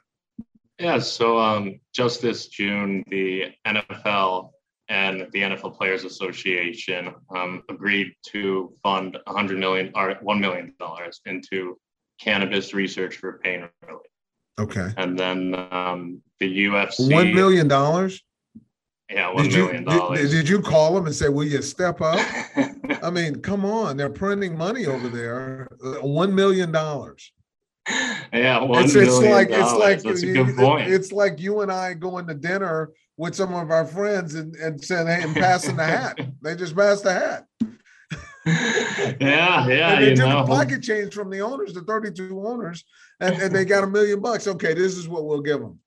Yeah, 0.77 0.99
so 0.99 1.39
um, 1.39 1.79
just 1.93 2.21
this 2.21 2.47
June, 2.47 3.05
the 3.07 3.53
NFL 3.65 4.52
and 4.89 5.21
the 5.31 5.41
NFL 5.41 5.77
Players 5.77 6.03
Association 6.03 7.13
um, 7.35 7.63
agreed 7.69 8.13
to 8.27 8.73
fund 8.83 9.17
100 9.25 9.57
million 9.57 9.91
or 9.95 10.15
1 10.21 10.39
million 10.39 10.73
dollars 10.79 11.21
into 11.25 11.77
cannabis 12.19 12.73
research 12.73 13.17
for 13.17 13.39
pain 13.39 13.67
relief. 13.87 14.01
Okay. 14.59 14.91
And 14.97 15.17
then 15.17 15.55
um, 15.71 16.21
the 16.39 16.67
UFC. 16.67 17.11
One 17.11 17.33
million 17.33 17.67
dollars. 17.67 18.21
Yeah, 19.09 19.31
one 19.33 19.45
did 19.45 19.53
million 19.53 19.83
dollars. 19.83 20.19
Did, 20.19 20.31
did, 20.31 20.49
you 20.49 20.61
call 20.61 20.95
them 20.95 21.05
and 21.05 21.13
say, 21.13 21.29
"Will 21.29 21.43
you 21.43 21.61
step 21.61 22.01
up?" 22.01 22.19
I 23.03 23.09
mean, 23.09 23.41
come 23.41 23.65
on, 23.65 23.97
they're 23.97 24.09
printing 24.09 24.57
money 24.57 24.85
over 24.85 25.09
there. 25.09 25.67
One 26.01 26.33
million 26.33 26.71
dollars. 26.71 27.31
Yeah, 28.31 28.61
one 28.61 28.85
it's, 28.85 28.95
it's 28.95 29.19
like 29.19 29.49
it's 29.51 29.73
like 29.73 29.99
a 30.05 30.13
good 30.19 30.55
point. 30.55 30.89
It's 30.89 31.11
like 31.11 31.39
you 31.39 31.61
and 31.61 31.71
I 31.71 31.93
going 31.93 32.27
to 32.27 32.33
dinner 32.33 32.91
with 33.17 33.35
some 33.35 33.53
of 33.53 33.71
our 33.71 33.85
friends 33.85 34.35
and, 34.35 34.55
and 34.55 34.83
saying, 34.83 35.07
"Hey," 35.07 35.21
and 35.23 35.35
passing 35.35 35.75
the 35.75 35.83
hat. 35.83 36.19
they 36.41 36.55
just 36.55 36.75
passed 36.75 37.03
the 37.03 37.13
hat. 37.13 37.45
yeah, 38.45 39.67
yeah. 39.67 39.93
And 39.93 40.03
they 40.03 40.15
took 40.15 40.27
know. 40.27 40.43
a 40.43 40.47
pocket 40.47 40.81
change 40.83 41.13
from 41.13 41.29
the 41.29 41.41
owners, 41.41 41.73
the 41.73 41.81
32 41.81 42.45
owners, 42.45 42.83
and, 43.19 43.35
and 43.41 43.55
they 43.55 43.65
got 43.65 43.83
a 43.83 43.87
million 43.87 44.19
bucks. 44.19 44.47
Okay, 44.47 44.73
this 44.73 44.97
is 44.97 45.07
what 45.07 45.25
we'll 45.25 45.41
give 45.41 45.59
them. 45.59 45.79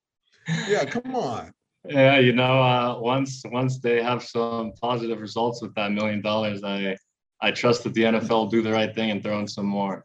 Yeah, 0.68 0.84
come 0.84 1.14
on. 1.14 1.52
Yeah, 1.84 2.18
you 2.18 2.32
know, 2.32 2.62
uh, 2.62 2.98
once 2.98 3.42
once 3.46 3.78
they 3.78 4.02
have 4.02 4.22
some 4.22 4.72
positive 4.80 5.20
results 5.20 5.62
with 5.62 5.74
that 5.74 5.92
million 5.92 6.20
dollars, 6.20 6.64
I 6.64 6.96
I 7.40 7.50
trust 7.50 7.84
that 7.84 7.94
the 7.94 8.02
NFL 8.02 8.28
will 8.30 8.46
do 8.46 8.62
the 8.62 8.72
right 8.72 8.94
thing 8.94 9.10
and 9.10 9.22
throw 9.22 9.38
in 9.38 9.46
some 9.46 9.66
more. 9.66 10.04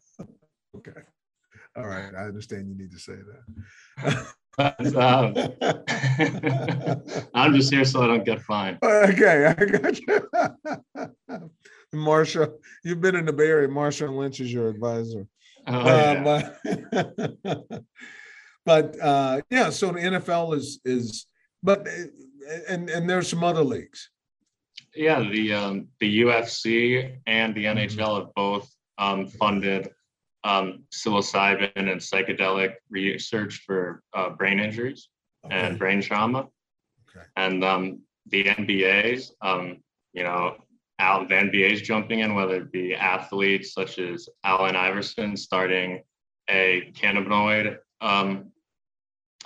Okay. 0.76 1.00
All 1.76 1.86
right. 1.86 2.14
I 2.14 2.24
understand 2.24 2.68
you 2.68 2.76
need 2.76 2.92
to 2.92 2.98
say 2.98 3.14
that. 3.14 4.26
But, 4.56 4.94
um, 4.96 5.34
I'm 7.34 7.54
just 7.54 7.72
here 7.72 7.84
so 7.84 8.02
I 8.02 8.06
don't 8.06 8.24
get 8.24 8.42
fined. 8.42 8.78
Okay, 8.82 9.46
I 9.46 9.64
got 9.64 9.98
you. 9.98 11.50
Marshawn, 11.94 12.52
you've 12.84 13.00
been 13.00 13.16
in 13.16 13.26
the 13.26 13.32
Bay 13.32 13.48
Area. 13.48 13.68
Marshawn 13.68 14.16
Lynch 14.16 14.40
is 14.40 14.52
your 14.52 14.68
advisor. 14.68 15.26
Oh, 15.66 15.84
yeah. 15.84 16.50
Um, 16.64 17.84
but 18.66 19.00
uh, 19.00 19.40
yeah, 19.50 19.70
so 19.70 19.92
the 19.92 20.00
NFL 20.00 20.56
is 20.56 20.80
is 20.84 21.26
but 21.62 21.86
and 22.68 22.90
and 22.90 23.08
there's 23.08 23.28
some 23.28 23.44
other 23.44 23.62
leagues. 23.62 24.10
Yeah, 24.94 25.20
the 25.20 25.52
um, 25.52 25.88
the 26.00 26.22
UFC 26.22 27.16
and 27.26 27.54
the 27.54 27.64
NHL 27.64 27.88
mm-hmm. 27.88 28.20
have 28.20 28.34
both 28.34 28.70
um, 28.98 29.26
funded 29.26 29.90
um, 30.44 30.84
psilocybin 30.92 31.70
and 31.74 32.00
psychedelic 32.00 32.74
research 32.90 33.62
for 33.66 34.02
uh, 34.14 34.30
brain 34.30 34.58
injuries 34.58 35.08
okay. 35.44 35.54
and 35.54 35.78
brain 35.78 36.00
trauma. 36.00 36.48
Okay. 37.08 37.26
And 37.36 37.64
um, 37.64 38.00
the 38.26 38.44
NBA's, 38.44 39.34
um, 39.40 39.78
you 40.12 40.24
know, 40.24 40.56
out 40.98 41.28
the 41.28 41.34
NBA's 41.34 41.82
jumping 41.82 42.20
in, 42.20 42.34
whether 42.34 42.56
it 42.56 42.72
be 42.72 42.94
athletes 42.94 43.72
such 43.72 43.98
as 43.98 44.28
Allen 44.44 44.76
Iverson 44.76 45.36
starting 45.36 46.02
a 46.48 46.92
cannabinoid 46.94 47.78
um, 48.00 48.50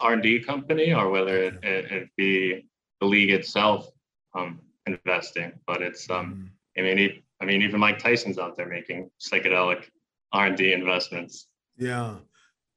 R&D 0.00 0.40
company 0.40 0.92
or 0.92 1.11
whether 1.11 1.37
it, 1.42 1.64
it, 1.64 1.92
it 1.92 2.09
be 2.16 2.66
the 3.00 3.06
league 3.06 3.30
itself 3.30 3.88
um, 4.35 4.61
investing. 4.87 5.52
But 5.66 5.82
it's, 5.82 6.09
um, 6.11 6.52
mm-hmm. 6.76 6.88
I 6.88 6.94
mean, 6.94 7.22
I 7.40 7.44
mean, 7.44 7.62
even 7.62 7.80
Mike 7.80 7.98
Tyson's 7.98 8.38
out 8.38 8.56
there 8.56 8.68
making 8.68 9.11
psychedelic 9.20 9.88
R&D 10.32 10.72
investments. 10.72 11.48
Yeah, 11.76 12.16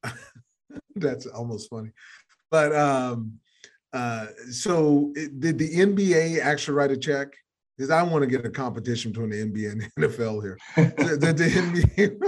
that's 0.95 1.25
almost 1.25 1.69
funny. 1.69 1.91
But 2.51 2.75
um, 2.75 3.39
uh, 3.93 4.27
so 4.51 5.12
it, 5.15 5.39
did 5.39 5.57
the 5.57 5.69
NBA 5.69 6.39
actually 6.41 6.75
write 6.75 6.91
a 6.91 6.97
check? 6.97 7.29
Because 7.77 7.91
I 7.91 8.03
want 8.03 8.23
to 8.23 8.27
get 8.27 8.45
a 8.45 8.49
competition 8.49 9.12
between 9.12 9.29
the 9.29 9.45
NBA 9.45 9.71
and 9.71 9.81
the 9.81 9.89
NFL 10.07 10.41
here. 10.41 10.57
did, 10.75 11.19
did 11.21 11.38
the 11.38 11.49
NBA 11.49 12.19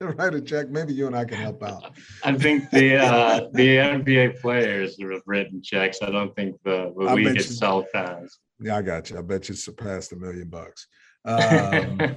write 0.18 0.34
a 0.34 0.40
check. 0.40 0.70
Maybe 0.70 0.94
you 0.94 1.06
and 1.06 1.16
I 1.16 1.24
can 1.24 1.38
help 1.38 1.62
out. 1.62 1.92
I 2.24 2.32
think 2.36 2.70
the 2.70 2.96
uh, 2.96 3.48
the 3.52 3.76
NBA 3.76 4.40
players 4.40 4.96
have 5.00 5.22
written 5.26 5.62
checks. 5.62 5.98
I 6.02 6.10
don't 6.10 6.34
think 6.34 6.56
the, 6.64 6.92
the 6.96 7.14
league 7.14 7.36
itself 7.36 7.86
has. 7.94 8.38
Yeah, 8.58 8.76
I 8.78 8.82
got 8.82 9.10
you. 9.10 9.18
I 9.18 9.22
bet 9.22 9.48
you 9.48 9.54
surpassed 9.54 10.12
a 10.12 10.16
million 10.16 10.48
bucks. 10.48 10.86
Um, 11.24 12.16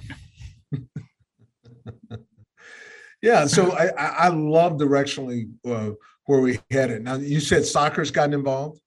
yeah, 3.21 3.45
so 3.45 3.71
I, 3.73 3.87
I 3.97 4.27
love 4.29 4.73
directionally 4.73 5.51
uh, 5.65 5.91
where 6.25 6.39
we 6.39 6.59
headed. 6.71 7.03
Now 7.03 7.15
you 7.15 7.39
said 7.39 7.65
soccer's 7.65 8.11
gotten 8.11 8.33
involved. 8.33 8.79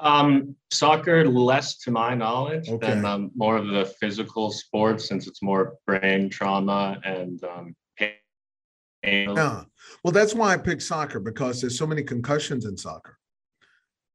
Um, 0.00 0.56
soccer, 0.70 1.28
less 1.28 1.76
to 1.78 1.90
my 1.90 2.14
knowledge 2.14 2.68
okay. 2.68 2.86
than 2.86 3.04
um, 3.04 3.30
more 3.36 3.56
of 3.56 3.68
the 3.68 3.84
physical 4.00 4.50
sports, 4.50 5.06
since 5.08 5.26
it's 5.26 5.42
more 5.42 5.74
brain 5.86 6.30
trauma 6.30 6.98
and 7.04 7.42
um, 7.44 7.76
pain. 7.98 8.14
Yeah, 9.02 9.64
well, 10.02 10.12
that's 10.12 10.34
why 10.34 10.54
I 10.54 10.56
picked 10.56 10.82
soccer 10.82 11.20
because 11.20 11.60
there's 11.60 11.78
so 11.78 11.86
many 11.86 12.02
concussions 12.02 12.64
in 12.64 12.76
soccer, 12.76 13.18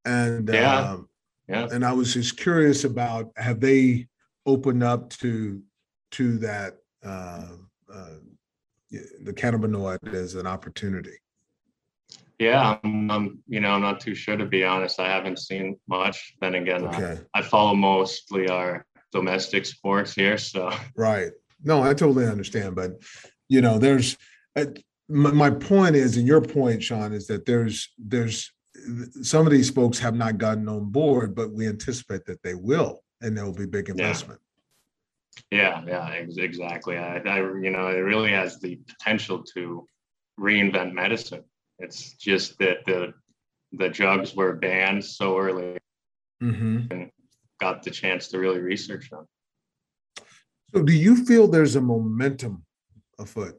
and 0.06 0.50
yeah, 0.52 0.80
uh, 0.80 0.98
yeah. 1.48 1.68
And 1.72 1.86
I 1.86 1.94
was 1.94 2.14
just 2.14 2.38
curious 2.38 2.84
about 2.84 3.32
have 3.38 3.60
they 3.60 4.08
opened 4.46 4.84
up 4.84 5.12
to 5.12 5.62
to 6.12 6.38
that 6.40 6.78
uh, 7.04 7.48
uh, 7.94 8.16
the 9.24 9.34
cannabinoid 9.34 10.14
as 10.14 10.36
an 10.36 10.48
opportunity. 10.48 11.18
Yeah, 12.40 12.78
I'm, 12.84 13.10
I'm, 13.10 13.40
you 13.48 13.62
know, 13.62 13.72
I'm 13.72 13.82
not 13.82 14.02
too 14.02 14.14
sure 14.14 14.36
to 14.36 14.46
be 14.46 14.64
honest. 14.64 15.00
I 15.00 15.08
haven't 15.08 15.40
seen 15.40 15.78
much. 15.88 16.34
Then 16.42 16.56
again, 16.56 16.86
okay. 16.88 17.20
I, 17.34 17.40
I 17.40 17.42
follow 17.42 17.74
mostly 17.76 18.50
our 18.50 18.86
domestic 19.12 19.66
sports 19.66 20.14
here. 20.14 20.38
So 20.38 20.72
right. 20.96 21.32
No, 21.64 21.82
I 21.82 21.94
totally 21.94 22.28
understand. 22.28 22.76
But 22.76 22.92
you 23.48 23.62
know, 23.62 23.80
there's 23.80 24.18
uh, 24.56 24.66
my, 25.08 25.32
my 25.32 25.50
point 25.50 25.96
is, 25.96 26.18
and 26.18 26.28
your 26.28 26.42
point, 26.42 26.84
Sean, 26.84 27.14
is 27.14 27.28
that 27.28 27.46
there's 27.46 27.90
there's 27.98 28.52
some 29.22 29.46
of 29.46 29.52
these 29.52 29.70
folks 29.70 30.00
have 30.00 30.16
not 30.16 30.38
gotten 30.38 30.68
on 30.68 30.92
board, 30.92 31.36
but 31.36 31.54
we 31.54 31.68
anticipate 31.68 32.26
that 32.26 32.44
they 32.44 32.56
will, 32.56 33.02
and 33.22 33.38
there 33.38 33.46
will 33.46 33.54
be 33.54 33.66
big 33.66 33.90
investment. 33.90 34.40
Yeah, 35.52 35.84
yeah, 35.86 36.14
yeah 36.14 36.44
exactly. 36.44 36.98
I, 36.98 37.18
I, 37.18 37.38
you 37.38 37.72
know, 37.72 37.88
it 37.88 38.00
really 38.00 38.32
has 38.32 38.60
the 38.60 38.78
potential 38.88 39.44
to 39.56 39.88
reinvent 40.40 40.94
medicine. 40.94 41.44
It's 41.80 42.14
just 42.14 42.58
that 42.60 42.86
the 42.86 43.14
the 43.74 43.90
drugs 43.90 44.36
were 44.36 44.54
banned 44.54 45.04
so 45.04 45.38
early 45.38 45.78
mm-hmm. 46.42 46.84
and 46.92 47.12
got 47.60 47.84
the 47.84 47.92
chance 47.92 48.30
to 48.30 48.40
really 48.40 48.60
research 48.60 49.10
them. 49.10 49.28
So, 50.74 50.82
do 50.82 50.94
you 50.94 51.26
feel 51.26 51.48
there's 51.48 51.76
a 51.76 51.82
momentum 51.82 52.64
afoot? 53.20 53.58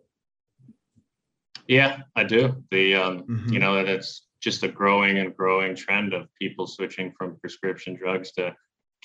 Yeah, 1.68 1.98
I 2.14 2.24
do. 2.24 2.62
The 2.70 2.94
um, 2.94 3.22
mm-hmm. 3.22 3.52
you 3.52 3.58
know 3.58 3.74
that 3.74 3.88
it's 3.88 4.26
just 4.40 4.62
a 4.62 4.68
growing 4.68 5.18
and 5.18 5.36
growing 5.36 5.74
trend 5.74 6.14
of 6.14 6.28
people 6.40 6.66
switching 6.66 7.12
from 7.18 7.36
prescription 7.40 7.96
drugs 7.96 8.32
to 8.32 8.54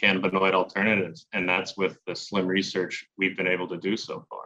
cannabinoid 0.01 0.54
alternatives, 0.54 1.27
and 1.34 1.47
that's 1.47 1.77
with 1.77 1.97
the 2.06 2.15
slim 2.15 2.47
research 2.47 3.06
we've 3.17 3.38
been 3.38 3.47
able 3.47 3.67
to 3.67 3.77
do 3.77 3.97
so 3.97 4.25
far. 4.30 4.43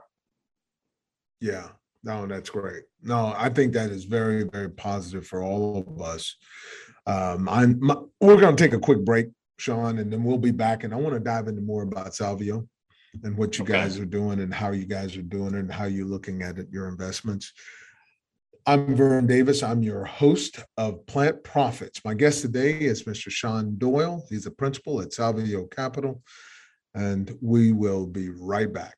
Yeah. 1.42 1.70
No, 2.04 2.28
that's 2.28 2.52
great. 2.52 2.84
No, 3.02 3.34
I 3.36 3.50
think 3.50 3.74
that 3.74 3.90
is 3.90 4.04
very, 4.04 4.44
very 4.44 4.70
positive 4.70 5.26
for 5.26 5.42
all 5.42 5.84
of 5.88 6.02
us. 6.02 6.36
Um, 7.08 7.50
I'm 7.50 7.80
my, 7.80 7.96
we're 8.22 8.40
going 8.40 8.56
to 8.56 8.64
take 8.64 8.74
a 8.74 8.80
quick 8.80 9.04
break, 9.04 9.30
Sean, 9.58 9.98
and 9.98 10.14
then 10.14 10.24
we'll 10.24 10.38
be 10.38 10.52
back. 10.52 10.84
And 10.84 10.94
I 10.94 10.98
want 10.98 11.16
to 11.16 11.20
dive 11.20 11.48
into 11.48 11.62
more 11.62 11.82
about 11.82 12.12
Salveo 12.12 12.68
and 13.24 13.36
what 13.36 13.58
you 13.58 13.64
Okay. 13.64 13.74
guys 13.74 13.98
are 14.00 14.06
doing 14.06 14.40
and 14.40 14.54
how 14.54 14.72
you 14.72 14.86
guys 14.86 15.18
are 15.18 15.24
doing 15.24 15.56
it 15.56 15.60
and 15.60 15.72
how 15.72 15.86
you're 15.86 16.06
looking 16.06 16.44
at 16.44 16.60
it, 16.60 16.68
your 16.70 16.88
investments. 16.88 17.52
I'm 18.68 18.96
Vern 18.96 19.28
Davis. 19.28 19.62
I'm 19.62 19.84
your 19.84 20.04
host 20.06 20.58
of 20.76 21.06
Plant 21.06 21.44
Profits. 21.44 22.04
My 22.04 22.16
guest 22.16 22.42
today 22.42 22.74
is 22.80 23.04
Mr. 23.04 23.30
Sean 23.30 23.78
Doyle. 23.78 24.26
He's 24.28 24.48
a 24.48 24.52
principal 24.52 25.02
at 25.02 25.10
Salveo 25.10 25.70
Capital, 25.70 26.24
and 26.96 27.38
we 27.44 27.74
will 27.74 28.08
be 28.08 28.30
right 28.30 28.74
back. 28.74 28.96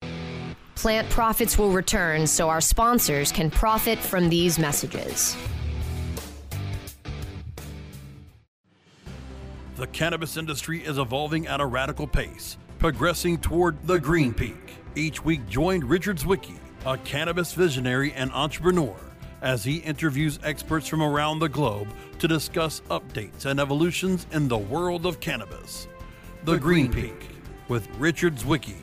Plant 0.76 1.10
profits 1.10 1.58
will 1.58 1.72
return 1.72 2.26
so 2.28 2.48
our 2.48 2.62
sponsors 2.62 3.30
can 3.30 3.52
profit 3.52 4.00
from 4.00 4.30
these 4.30 4.58
messages. 4.58 5.36
The 9.76 9.88
cannabis 9.88 10.38
industry 10.38 10.80
is 10.86 10.98
evolving 10.98 11.46
at 11.48 11.60
a 11.60 11.66
radical 11.66 12.08
pace, 12.08 12.58
progressing 12.80 13.38
toward 13.40 13.86
the 13.86 14.00
green 14.00 14.34
peak. 14.34 14.76
Each 14.96 15.26
week, 15.26 15.46
join 15.50 15.84
Richard 15.84 16.20
Zwicky, 16.20 16.58
a 16.86 16.98
cannabis 17.00 17.52
visionary 17.52 18.14
and 18.14 18.32
entrepreneur, 18.32 18.96
as 19.42 19.64
he 19.64 19.78
interviews 19.78 20.40
experts 20.44 20.88
from 20.88 21.02
around 21.02 21.40
the 21.40 21.50
globe 21.50 21.88
to 22.20 22.28
discuss 22.28 22.82
updates 22.90 23.46
and 23.46 23.60
evolutions 23.60 24.28
in 24.32 24.48
the 24.48 24.58
world 24.58 25.06
of 25.06 25.20
cannabis. 25.20 25.88
The, 26.44 26.58
Green, 26.58 26.92
Peak 26.92 27.30
with 27.68 27.88
Richard 27.98 28.36
Zwicky. 28.36 28.76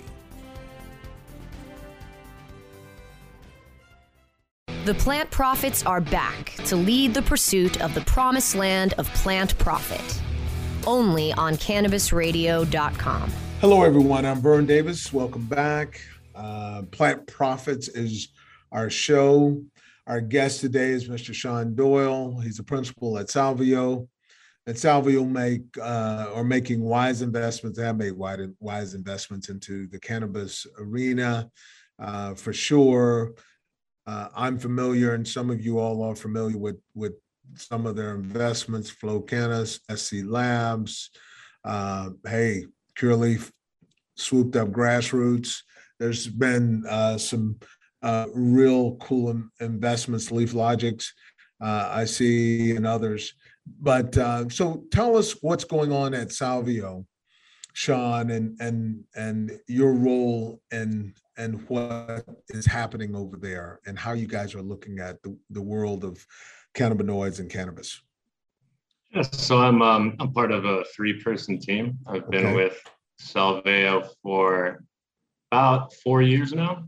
The 4.85 4.95
plant 4.95 5.31
profits 5.31 5.85
are 5.87 6.01
back 6.01 6.53
to 6.67 6.77
lead 6.77 7.15
the 7.15 7.23
pursuit 7.23 7.81
of 7.81 7.95
the 7.95 8.03
promised 8.03 8.55
land 8.55 8.93
of 8.99 9.09
plant 9.15 9.57
profit. 9.59 10.21
Only 10.87 11.33
on 11.33 11.55
cannabisradio.com. 11.55 13.33
Hello, 13.63 13.83
everyone. 13.83 14.27
I'm 14.27 14.43
Vern 14.43 14.67
Davis. 14.67 15.11
Welcome 15.11 15.47
back. 15.47 15.99
Uh, 16.35 16.83
Plant 16.91 17.27
Profits 17.27 17.89
is 17.89 18.29
our 18.73 18.91
show. 18.91 19.63
Our 20.07 20.21
guest 20.21 20.61
today 20.61 20.91
is 20.91 21.09
Mr. 21.09 21.33
Sean 21.33 21.75
Doyle. 21.75 22.39
He's 22.39 22.59
a 22.59 22.63
principal 22.63 23.17
at 23.17 23.29
Salveo. 23.29 24.07
At 24.67 24.75
Salveo 24.75 25.27
make 25.27 25.63
uh, 25.79 26.31
are 26.35 26.45
making 26.45 26.83
wise 26.83 27.23
investments. 27.23 27.79
They 27.79 27.87
have 27.87 27.97
made 27.97 28.13
wise 28.13 28.93
investments 28.93 29.49
into 29.49 29.87
the 29.87 29.99
cannabis 29.99 30.67
arena 30.79 31.49
uh, 31.99 32.35
for 32.35 32.53
sure. 32.53 33.35
Uh, 34.07 34.29
I'm 34.37 34.59
familiar, 34.59 35.15
and 35.15 35.27
some 35.27 35.49
of 35.49 35.65
you 35.65 35.79
all 35.79 36.03
are 36.03 36.15
familiar 36.15 36.59
with 36.59 36.77
with 36.95 37.15
some 37.55 37.87
of 37.87 37.97
their 37.97 38.15
investments. 38.15 38.91
Flow 38.91 39.23
Cannabis, 39.23 39.81
SC 39.95 40.17
Labs. 40.25 41.09
Uh, 41.65 42.11
hey, 42.27 42.67
Curaleaf 42.99 43.51
swooped 44.17 44.57
up 44.57 44.69
grassroots. 44.69 45.63
There's 45.99 46.27
been 46.27 46.85
uh, 46.87 47.17
some 47.17 47.57
uh, 48.05 48.27
real 48.35 48.97
cool 48.97 49.31
in- 49.31 49.51
investments, 49.61 50.31
LeafLogix, 50.31 51.07
uh, 51.61 51.89
I 51.91 52.05
see, 52.05 52.73
and 52.77 52.87
others. 52.87 53.33
But 53.81 54.17
uh, 54.19 54.49
so 54.51 54.85
tell 54.93 55.17
us 55.17 55.37
what's 55.41 55.65
going 55.65 55.91
on 55.91 56.13
at 56.13 56.29
Salveo, 56.29 57.07
Sean, 57.73 58.31
and 58.31 58.61
and 58.61 59.05
and 59.17 59.59
your 59.67 59.95
role 59.95 60.61
and 60.71 61.15
and 61.39 61.67
what 61.69 62.25
is 62.51 62.67
happening 62.67 63.17
over 63.17 63.37
there, 63.39 63.81
and 63.87 63.99
how 63.99 64.13
you 64.13 64.27
guys 64.27 64.55
are 64.55 64.63
looking 64.63 64.99
at 64.99 65.21
the, 65.23 65.37
the 65.51 65.63
world 65.63 66.05
of 66.05 66.25
cannabinoids 66.75 67.41
and 67.41 67.51
cannabis. 67.51 68.03
Yes, 69.15 69.31
so 69.33 69.59
I'm 69.59 69.81
um, 69.81 70.17
I'm 70.21 70.31
part 70.33 70.53
of 70.53 70.67
a 70.67 70.85
three-person 70.95 71.59
team. 71.59 71.99
I've 72.07 72.31
been 72.31 72.47
Okay. 72.47 72.55
with 72.55 72.79
Salveo 73.19 74.07
for 74.23 74.85
about 75.51 75.95
four 75.95 76.21
years 76.21 76.53
now, 76.53 76.87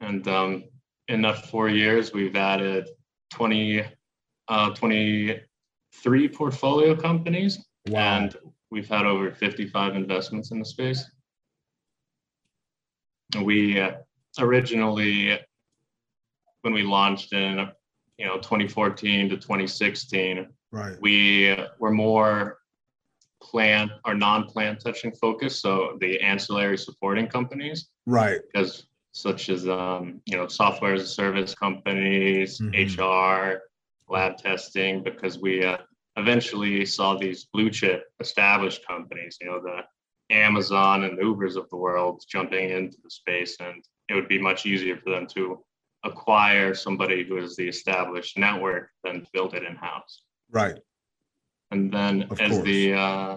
and 0.00 0.26
um, 0.28 0.64
in 1.08 1.22
that 1.22 1.46
four 1.46 1.68
years, 1.68 2.12
we've 2.12 2.36
added 2.36 2.88
20, 3.32 3.84
uh, 4.48 4.70
23 4.70 6.28
portfolio 6.28 6.96
companies, 6.96 7.66
and 7.92 8.36
we've 8.70 8.88
had 8.88 9.06
over 9.06 9.30
55 9.30 9.96
investments 9.96 10.50
in 10.52 10.58
the 10.58 10.64
space. 10.64 11.04
We 13.42 13.80
uh, 13.80 13.92
originally, 14.38 15.38
when 16.62 16.72
we 16.72 16.82
launched 16.82 17.32
in 17.32 17.68
you 18.18 18.26
know 18.26 18.36
2014 18.36 19.30
to 19.30 19.36
2016 19.36 20.48
right, 20.72 20.96
we 21.00 21.56
were 21.78 21.92
more 21.92 22.58
plant 23.40 23.90
or 24.04 24.14
non-plant 24.14 24.80
touching 24.84 25.12
focused 25.12 25.62
so 25.62 25.96
the 26.00 26.20
ancillary 26.20 26.76
supporting 26.76 27.26
companies. 27.28 27.88
Right, 28.06 28.40
because 28.52 28.86
such 29.12 29.48
as 29.48 29.66
um, 29.68 30.20
you 30.26 30.36
know 30.36 30.46
software 30.46 30.94
as 30.94 31.02
a 31.02 31.06
service 31.06 31.54
companies 31.54 32.60
Mhm. 32.60 32.98
hr 32.98 33.60
lab 34.08 34.36
testing 34.38 35.02
because 35.02 35.38
we 35.38 35.64
uh, 35.64 35.78
eventually 36.16 36.84
saw 36.84 37.14
these 37.16 37.44
blue 37.52 37.70
chip 37.70 38.04
established 38.20 38.86
companies 38.86 39.38
you 39.40 39.46
know 39.46 39.60
the 39.60 39.82
amazon 40.34 41.04
and 41.04 41.18
the 41.18 41.22
ubers 41.22 41.56
of 41.56 41.68
the 41.70 41.76
world 41.76 42.22
jumping 42.28 42.70
into 42.70 42.98
the 43.02 43.10
space 43.10 43.56
and 43.60 43.84
it 44.08 44.14
would 44.14 44.28
be 44.28 44.38
much 44.38 44.66
easier 44.66 44.96
for 44.96 45.10
them 45.10 45.26
to 45.26 45.64
acquire 46.04 46.74
somebody 46.74 47.24
who 47.24 47.36
is 47.36 47.56
the 47.56 47.68
established 47.68 48.38
network 48.38 48.90
than 49.04 49.26
build 49.32 49.54
it 49.54 49.62
in-house 49.64 50.22
right, 50.50 50.78
and 51.70 51.92
then 51.92 52.22
Of 52.30 52.40
as 52.40 52.50
course. 52.52 52.64
the 52.64 52.94
uh, 52.94 53.36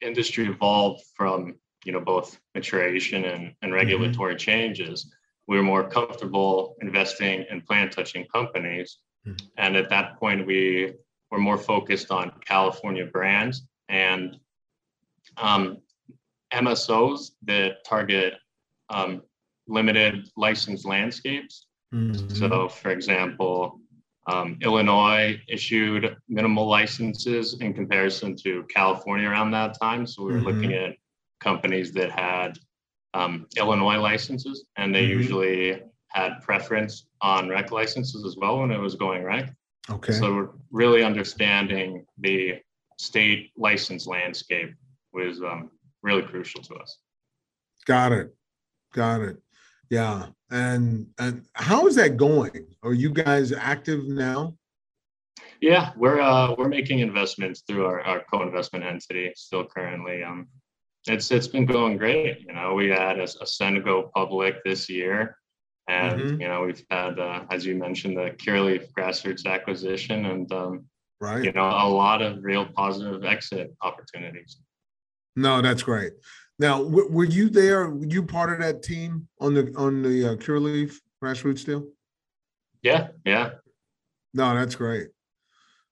industry 0.00 0.46
evolved 0.46 1.02
from 1.16 1.54
you 1.84 1.92
know 1.92 2.00
both 2.00 2.38
maturation 2.54 3.24
and, 3.24 3.40
Mm-hmm. 3.40 3.62
and 3.62 3.72
regulatory 3.72 4.36
changes, 4.36 5.12
we 5.46 5.56
were 5.56 5.62
more 5.62 5.88
comfortable 5.88 6.76
investing 6.80 7.44
in 7.50 7.60
plant 7.62 7.92
touching 7.92 8.24
companies. 8.32 8.98
Mhm. 9.26 9.40
And 9.58 9.76
at 9.76 9.88
that 9.90 10.18
point, 10.18 10.46
we 10.46 10.92
were 11.30 11.38
more 11.38 11.58
focused 11.58 12.10
on 12.10 12.32
California 12.46 13.06
brands 13.06 13.62
and 13.88 14.38
um, 15.36 15.78
MSOs 16.52 17.32
that 17.42 17.84
target 17.84 18.34
um, 18.88 19.22
limited 19.68 20.28
license 20.36 20.84
landscapes. 20.84 21.66
Mhm. 21.94 22.36
So, 22.36 22.68
for 22.68 22.90
example, 22.90 23.80
um, 24.26 24.58
Illinois 24.60 25.40
issued 25.48 26.16
minimal 26.28 26.66
licenses 26.66 27.60
in 27.60 27.72
comparison 27.74 28.36
to 28.44 28.64
California 28.64 29.28
around 29.28 29.50
that 29.52 29.78
time. 29.80 30.06
So 30.06 30.24
we 30.24 30.32
were 30.32 30.40
looking 30.40 30.72
at 30.72 30.96
companies 31.40 31.92
that 31.92 32.10
had 32.10 32.58
um, 33.14 33.46
Illinois 33.56 33.98
licenses, 33.98 34.64
and 34.76 34.94
they 34.94 35.04
Mhm. 35.04 35.08
usually 35.08 35.82
had 36.08 36.40
preference 36.42 37.06
on 37.20 37.48
rec 37.48 37.72
licenses 37.72 38.24
as 38.24 38.36
well 38.36 38.60
when 38.60 38.70
it 38.70 38.78
was 38.78 38.94
going 38.94 39.22
rec. 39.24 39.52
okay, 39.88 40.12
So 40.12 40.54
really 40.70 41.02
understanding 41.02 42.06
the 42.18 42.60
state 42.98 43.50
license 43.56 44.06
landscape 44.06 44.74
was 45.12 45.40
um, 45.42 45.70
really 46.02 46.22
crucial 46.22 46.62
to 46.62 46.74
us. 46.76 46.98
got 47.86 48.12
it, 48.12 48.34
got 48.92 49.22
it. 49.22 49.36
Yeah, 49.88 50.28
and 50.50 51.08
and 51.18 51.46
how 51.54 51.86
is 51.88 51.96
that 51.96 52.16
going? 52.16 52.76
Are 52.84 52.94
you 52.94 53.10
guys 53.10 53.50
active 53.52 54.06
now? 54.06 54.56
Yeah, 55.60 55.92
we're 55.96 56.20
uh, 56.20 56.54
we're 56.56 56.68
making 56.68 57.00
investments 57.00 57.62
through 57.66 57.86
our, 57.86 58.00
our 58.02 58.22
co-investment 58.30 58.84
entity 58.84 59.32
still 59.34 59.64
currently. 59.64 60.22
Um, 60.22 60.46
it's 61.06 61.30
it's 61.30 61.46
been 61.48 61.66
going 61.66 61.96
great. 61.96 62.40
You 62.46 62.52
know, 62.52 62.74
we 62.74 62.88
had 62.88 63.18
a, 63.18 63.24
a 63.40 64.02
public 64.14 64.62
this 64.64 64.88
year, 64.88 65.36
and 65.88 66.20
Mhm. 66.20 66.40
you 66.40 66.48
know 66.48 66.64
we've 66.66 66.84
had 66.90 67.18
uh, 67.18 67.44
as 67.50 67.64
you 67.64 67.74
mentioned 67.76 68.16
the 68.16 68.30
Curaleaf 68.36 68.90
grassroots 68.92 69.46
acquisition, 69.46 70.26
and 70.26 70.52
um, 70.52 70.84
Right. 71.20 71.44
you 71.44 71.52
know 71.52 71.66
a 71.68 71.88
lot 71.88 72.22
of 72.22 72.42
real 72.42 72.66
positive 72.66 73.24
exit 73.24 73.74
opportunities. 73.82 74.58
No, 75.36 75.62
that's 75.62 75.82
great. 75.82 76.12
Now, 76.58 76.82
w- 76.82 77.10
were 77.10 77.24
you 77.24 77.48
there? 77.48 77.88
Were 77.90 78.06
you 78.06 78.22
part 78.22 78.52
of 78.52 78.58
that 78.60 78.82
team 78.82 79.28
on 79.40 79.54
the 79.54 79.72
on 79.76 80.02
the 80.02 80.32
uh, 80.32 80.36
Curaleaf 80.36 80.96
grassroots 81.22 81.64
deal? 81.64 81.86
Yeah, 82.82 83.08
yeah, 83.24 83.52
No, 84.34 84.54
that's 84.54 84.74
great. 84.74 85.08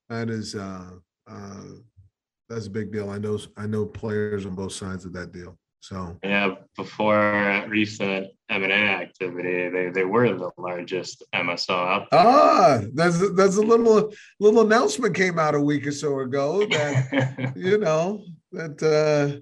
That 0.09 0.31
is 0.31 0.55
uh 0.55 0.90
uh 1.27 1.64
that's 2.48 2.66
a 2.66 2.70
big 2.70 2.92
deal. 2.92 3.11
I 3.11 3.18
know 3.18 3.38
I 3.56 3.66
know 3.66 3.87
players 3.87 4.46
on 4.46 4.54
both 4.54 4.72
sides 4.72 5.04
of 5.04 5.12
that 5.14 5.32
deal. 5.32 5.58
So 5.80 6.18
yeah. 6.24 6.54
Before 6.76 7.64
recent 7.68 8.28
M 8.48 8.64
and 8.64 8.72
A 8.72 8.76
activity, 8.76 9.68
they 9.68 9.90
they 9.90 10.04
were 10.04 10.34
the 10.37 10.50
largest 10.58 11.22
MSO 11.34 11.70
out 11.70 12.08
there. 12.11 12.20
ah, 12.20 12.80
that's 12.94 13.34
that's 13.34 13.56
a 13.56 13.62
little 13.62 14.12
little 14.40 14.62
announcement 14.62 15.14
came 15.14 15.38
out 15.38 15.54
a 15.54 15.61
week 15.61 15.87
or 15.87 15.92
so 15.92 16.20
ago 16.20 16.66
that 16.66 17.52
you 17.56 17.78
know 17.78 18.24
that 18.52 18.82
uh 18.82 19.40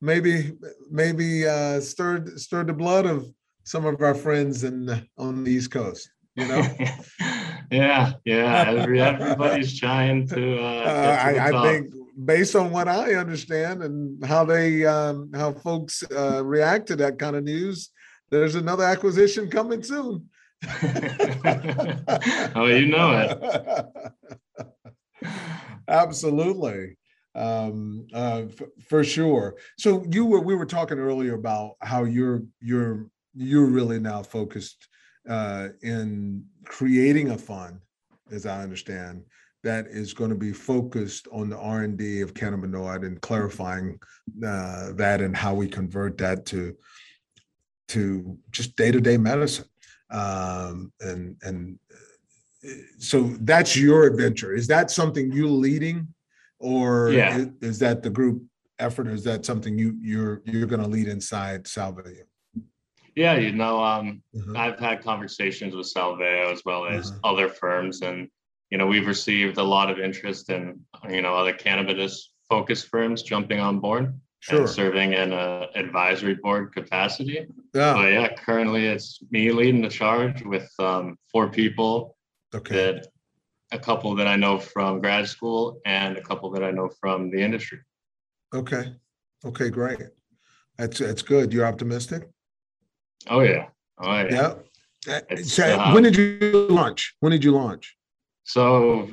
maybe 0.00 0.52
maybe 0.90 1.46
uh 1.46 1.80
stirred 1.80 2.38
stirred 2.38 2.66
the 2.66 2.72
blood 2.72 3.06
of 3.06 3.26
some 3.64 3.84
of 3.84 4.00
our 4.00 4.14
friends 4.14 4.64
in 4.64 5.06
on 5.18 5.44
the 5.44 5.50
East 5.50 5.70
Coast. 5.70 6.10
You 6.36 6.48
know. 6.48 6.62
yeah, 7.70 8.12
yeah. 8.24 8.64
Every, 8.68 9.00
everybody's 9.00 9.78
trying 9.78 10.26
to. 10.28 10.58
Uh, 10.58 10.62
uh, 10.86 11.18
I, 11.20 11.48
I, 11.48 11.62
think 11.62 11.92
based 12.24 12.56
on 12.56 12.70
what 12.70 12.88
I 12.88 13.14
understand 13.14 13.82
and 13.82 14.24
how 14.24 14.44
they 14.44 14.84
um, 14.84 15.30
how 15.34 15.52
folks 15.52 16.02
uh, 16.14 16.44
react 16.44 16.88
to 16.88 16.96
that 16.96 17.18
kind 17.18 17.36
of 17.36 17.44
news, 17.44 17.90
there's 18.30 18.54
another 18.54 18.84
acquisition 18.84 19.50
coming 19.50 19.82
soon. 19.82 20.28
oh, 22.54 22.66
you 22.66 22.86
know 22.86 23.88
it. 24.52 24.72
Absolutely. 25.88 26.96
Um, 27.34 28.06
uh, 28.12 28.42
f- 28.48 28.68
for 28.88 29.04
sure. 29.04 29.56
So 29.78 30.04
you 30.10 30.26
were 30.26 30.40
we 30.40 30.56
were 30.56 30.66
talking 30.66 30.98
earlier 30.98 31.34
about 31.34 31.76
how 31.80 32.04
you're 32.04 32.42
you're 32.60 33.06
you're 33.34 33.66
really 33.66 34.00
now 34.00 34.22
focused 34.22 34.88
uh, 35.28 35.68
in 35.82 36.44
creating 36.64 37.30
a 37.30 37.38
fund, 37.38 37.80
as 38.32 38.46
I 38.46 38.62
understand, 38.62 39.24
that 39.64 39.86
is 39.88 40.14
going 40.14 40.30
to 40.30 40.36
be 40.36 40.52
focused 40.52 41.28
on 41.32 41.48
the 41.48 41.58
R 41.58 41.82
and 41.82 41.98
D 41.98 42.20
of 42.20 42.34
cannabinoid 42.34 43.04
and 43.04 43.20
clarifying 43.20 43.98
uh, 44.44 44.92
that 44.94 45.20
and 45.20 45.36
how 45.36 45.54
we 45.54 45.68
convert 45.68 46.18
that 46.18 46.46
to 46.46 46.76
to 47.88 48.38
just 48.50 48.76
day 48.76 48.90
to 48.90 49.00
day 49.00 49.16
medicine. 49.16 49.64
Um, 50.10 50.92
and 51.00 51.36
and 51.42 51.78
uh, 51.92 52.68
so 52.98 53.34
that's 53.40 53.76
your 53.76 54.04
adventure. 54.04 54.54
Is 54.54 54.66
that 54.68 54.90
something 54.90 55.32
you 55.32 55.48
leading, 55.48 56.08
or 56.58 57.10
yeah. 57.10 57.38
is, 57.38 57.48
is 57.60 57.78
that 57.80 58.02
the 58.02 58.10
group 58.10 58.42
effort? 58.78 59.08
Or 59.08 59.12
is 59.12 59.24
that 59.24 59.44
something 59.44 59.78
you 59.78 59.96
you're 60.00 60.42
you're 60.44 60.66
going 60.66 60.82
to 60.82 60.88
lead 60.88 61.08
inside 61.08 61.64
Salveo? 61.64 62.22
Yeah, 63.16 63.34
you 63.34 63.50
know, 63.50 63.82
um, 63.82 64.22
uh-huh. 64.32 64.52
I've 64.56 64.78
had 64.78 65.02
conversations 65.02 65.74
with 65.74 65.92
Salveo 65.92 66.52
as 66.52 66.62
well 66.64 66.86
as 66.86 67.10
uh-huh. 67.10 67.18
other 67.24 67.48
firms, 67.48 68.02
and 68.02 68.28
you 68.70 68.78
know, 68.78 68.86
we've 68.86 69.06
received 69.06 69.58
a 69.58 69.62
lot 69.62 69.90
of 69.90 69.98
interest 69.98 70.50
in 70.50 70.80
you 71.08 71.22
know 71.22 71.34
other 71.34 71.52
cannabis 71.52 72.32
focused 72.48 72.88
firms 72.88 73.22
jumping 73.22 73.60
on 73.60 73.78
board 73.80 74.18
sure. 74.40 74.60
and 74.60 74.68
serving 74.68 75.12
in 75.12 75.32
a 75.32 75.68
advisory 75.74 76.34
board 76.34 76.72
capacity. 76.72 77.46
Yeah. 77.74 77.94
But 77.94 78.12
yeah, 78.12 78.34
currently 78.34 78.86
it's 78.86 79.20
me 79.30 79.52
leading 79.52 79.82
the 79.82 79.88
charge 79.88 80.42
with 80.42 80.70
um, 80.78 81.16
four 81.30 81.48
people. 81.48 82.16
Okay. 82.54 82.74
That 82.74 83.06
a 83.70 83.78
couple 83.78 84.14
that 84.14 84.26
I 84.26 84.36
know 84.36 84.58
from 84.58 85.00
grad 85.00 85.28
school 85.28 85.80
and 85.84 86.16
a 86.16 86.22
couple 86.22 86.50
that 86.52 86.64
I 86.64 86.70
know 86.70 86.88
from 87.00 87.30
the 87.30 87.40
industry. 87.40 87.80
Okay. 88.54 88.94
Okay, 89.44 89.68
great. 89.68 90.00
That's 90.78 90.98
that's 90.98 91.22
good. 91.22 91.52
You're 91.52 91.66
optimistic? 91.66 92.28
Oh 93.28 93.40
yeah. 93.40 93.66
Oh 93.98 94.20
yeah. 94.20 94.54
Yeah. 95.06 95.20
So, 95.42 95.64
uh, 95.64 95.92
when 95.92 96.02
did 96.02 96.16
you 96.16 96.66
launch? 96.70 97.14
When 97.20 97.32
did 97.32 97.44
you 97.44 97.52
launch? 97.52 97.96
So 98.48 99.10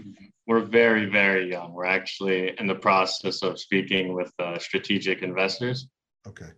we're 0.47 0.61
very, 0.61 1.07
very 1.07 1.49
young. 1.49 1.73
We're 1.73 1.83
actually 1.85 2.57
in 2.57 2.67
the 2.67 2.75
process 2.75 3.43
of 3.43 3.59
speaking 3.59 4.13
with 4.13 4.31
uh, 4.39 4.57
strategic 4.59 5.23
investors. 5.23 5.89
Okay. 6.25 6.51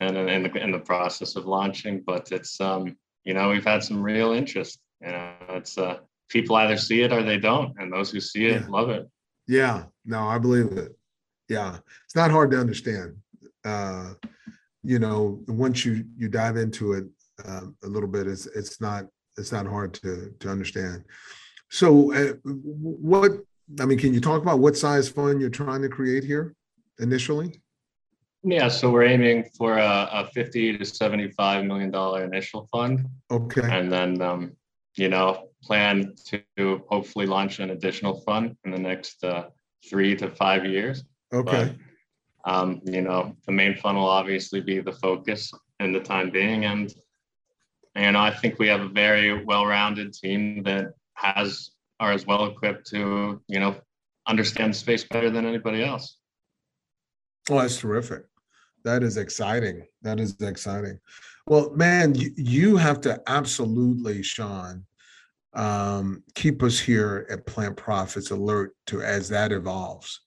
And 0.00 0.16
in, 0.16 0.28
in, 0.30 0.42
the 0.42 0.52
in 0.56 0.72
the 0.72 0.78
process 0.78 1.36
of 1.36 1.44
launching, 1.44 2.02
but 2.04 2.32
it's 2.32 2.58
um 2.60 2.96
you 3.24 3.34
know 3.34 3.50
we've 3.50 3.64
had 3.64 3.84
some 3.84 4.02
real 4.02 4.32
interest. 4.32 4.80
You 5.02 5.08
know, 5.08 5.32
it's 5.50 5.76
uh 5.76 5.98
people 6.30 6.56
either 6.56 6.78
see 6.78 7.02
it 7.02 7.12
or 7.12 7.22
they 7.22 7.38
don't, 7.38 7.78
and 7.78 7.92
those 7.92 8.10
who 8.10 8.20
see 8.20 8.46
it 8.46 8.62
yeah. 8.62 8.68
love 8.68 8.88
it. 8.88 9.06
Yeah. 9.46 9.84
No, 10.06 10.26
I 10.26 10.38
believe 10.38 10.72
it. 10.72 10.96
Yeah, 11.50 11.76
it's 12.06 12.16
not 12.16 12.30
hard 12.30 12.50
to 12.52 12.58
understand. 12.58 13.16
Uh, 13.66 14.14
you 14.82 14.98
know, 14.98 15.42
once 15.46 15.84
you 15.84 16.04
you 16.16 16.28
dive 16.28 16.56
into 16.56 16.94
it 16.94 17.04
uh, 17.44 17.66
a 17.82 17.86
little 17.86 18.08
bit, 18.08 18.26
it's 18.26 18.46
it's 18.46 18.80
not 18.80 19.04
it's 19.36 19.52
not 19.52 19.66
hard 19.66 19.92
to 19.94 20.32
to 20.40 20.48
understand. 20.48 21.04
So, 21.74 22.14
uh, 22.14 22.34
what 22.44 23.32
I 23.80 23.84
mean, 23.84 23.98
can 23.98 24.14
you 24.14 24.20
talk 24.20 24.40
about 24.40 24.60
what 24.60 24.76
size 24.76 25.08
fund 25.08 25.40
you're 25.40 25.50
trying 25.50 25.82
to 25.82 25.88
create 25.88 26.22
here 26.22 26.54
initially? 27.00 27.60
Yeah, 28.44 28.68
so 28.68 28.92
we're 28.92 29.02
aiming 29.02 29.50
for 29.58 29.78
a, 29.78 30.08
a 30.12 30.30
50 30.32 30.78
to 30.78 30.84
75 30.84 31.64
million 31.64 31.90
dollar 31.90 32.22
initial 32.22 32.68
fund. 32.70 33.08
Okay. 33.28 33.68
And 33.68 33.90
then, 33.90 34.22
um, 34.22 34.52
you 34.94 35.08
know, 35.08 35.48
plan 35.64 36.14
to 36.26 36.84
hopefully 36.88 37.26
launch 37.26 37.58
an 37.58 37.70
additional 37.70 38.20
fund 38.20 38.56
in 38.64 38.70
the 38.70 38.78
next 38.78 39.24
uh, 39.24 39.46
three 39.90 40.14
to 40.14 40.30
five 40.30 40.64
years. 40.64 41.02
Okay. 41.32 41.74
But, 42.44 42.52
um, 42.54 42.82
you 42.84 43.00
know, 43.00 43.34
the 43.46 43.52
main 43.52 43.74
fund 43.78 43.98
will 43.98 44.06
obviously 44.06 44.60
be 44.60 44.78
the 44.78 44.92
focus 44.92 45.52
in 45.80 45.92
the 45.92 45.98
time 45.98 46.30
being, 46.30 46.66
and 46.66 46.94
and 47.96 48.16
I 48.16 48.30
think 48.30 48.60
we 48.60 48.68
have 48.68 48.82
a 48.82 48.88
very 48.88 49.44
well-rounded 49.44 50.12
team 50.12 50.62
that 50.62 50.94
has 51.14 51.70
are 52.00 52.12
as 52.12 52.26
well 52.26 52.46
equipped 52.46 52.86
to 52.88 53.40
you 53.48 53.60
know 53.60 53.76
understand 54.26 54.74
space 54.74 55.04
better 55.04 55.30
than 55.30 55.46
anybody 55.46 55.84
else. 55.84 56.18
Oh, 57.50 57.60
that's 57.60 57.78
terrific. 57.78 58.24
That 58.84 59.02
is 59.02 59.16
exciting. 59.16 59.86
That 60.02 60.20
is 60.20 60.40
exciting. 60.40 60.98
Well, 61.46 61.70
man, 61.74 62.14
you, 62.14 62.30
you 62.36 62.76
have 62.76 63.00
to 63.02 63.20
absolutely, 63.26 64.22
Sean, 64.22 64.84
um, 65.54 66.22
keep 66.34 66.62
us 66.62 66.78
here 66.78 67.26
at 67.30 67.46
Plant 67.46 67.76
Profits 67.76 68.30
alert 68.30 68.74
to 68.86 69.02
as 69.02 69.28
that 69.28 69.52
evolves. 69.52 70.20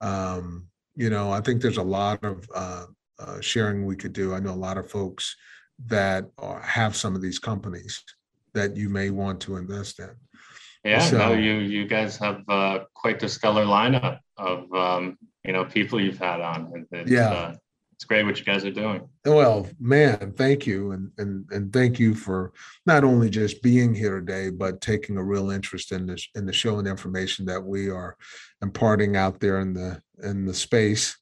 Um, 0.00 0.66
you 0.94 1.10
know, 1.10 1.30
I 1.30 1.40
think 1.40 1.62
there's 1.62 1.76
a 1.76 1.82
lot 1.82 2.24
of 2.24 2.48
uh, 2.54 2.86
uh, 3.18 3.40
sharing 3.40 3.86
we 3.86 3.96
could 3.96 4.12
do. 4.12 4.34
I 4.34 4.40
know 4.40 4.52
a 4.52 4.54
lot 4.54 4.78
of 4.78 4.90
folks 4.90 5.36
that 5.86 6.26
are, 6.38 6.60
have 6.60 6.96
some 6.96 7.14
of 7.14 7.22
these 7.22 7.38
companies 7.38 8.02
that 8.54 8.76
you 8.76 8.88
may 8.88 9.10
want 9.10 9.40
to 9.42 9.56
invest 9.56 9.98
in. 9.98 10.10
Yeah, 10.84 11.00
so, 11.00 11.18
no, 11.18 11.32
you 11.32 11.54
you 11.54 11.86
guys 11.86 12.16
have 12.18 12.42
uh, 12.48 12.80
quite 12.94 13.20
the 13.20 13.28
stellar 13.28 13.66
lineup 13.66 14.20
of 14.38 14.72
um, 14.72 15.18
you 15.44 15.52
know 15.52 15.64
people 15.64 16.00
you've 16.00 16.18
had 16.18 16.40
on. 16.40 16.86
It's, 16.90 17.10
yeah, 17.10 17.30
uh, 17.30 17.54
it's 17.94 18.06
great 18.06 18.24
what 18.24 18.38
you 18.38 18.46
guys 18.46 18.64
are 18.64 18.70
doing. 18.70 19.06
Well, 19.26 19.68
man, 19.78 20.32
thank 20.32 20.66
you, 20.66 20.92
and 20.92 21.10
and 21.18 21.44
and 21.50 21.70
thank 21.70 21.98
you 21.98 22.14
for 22.14 22.54
not 22.86 23.04
only 23.04 23.28
just 23.28 23.62
being 23.62 23.94
here 23.94 24.20
today, 24.20 24.48
but 24.48 24.80
taking 24.80 25.18
a 25.18 25.22
real 25.22 25.50
interest 25.50 25.92
in 25.92 26.06
this 26.06 26.26
in 26.34 26.46
the 26.46 26.52
show 26.52 26.78
and 26.78 26.88
information 26.88 27.44
that 27.44 27.62
we 27.62 27.90
are 27.90 28.16
imparting 28.62 29.16
out 29.16 29.38
there 29.38 29.60
in 29.60 29.74
the 29.74 30.00
in 30.22 30.46
the 30.46 30.54
space. 30.54 31.18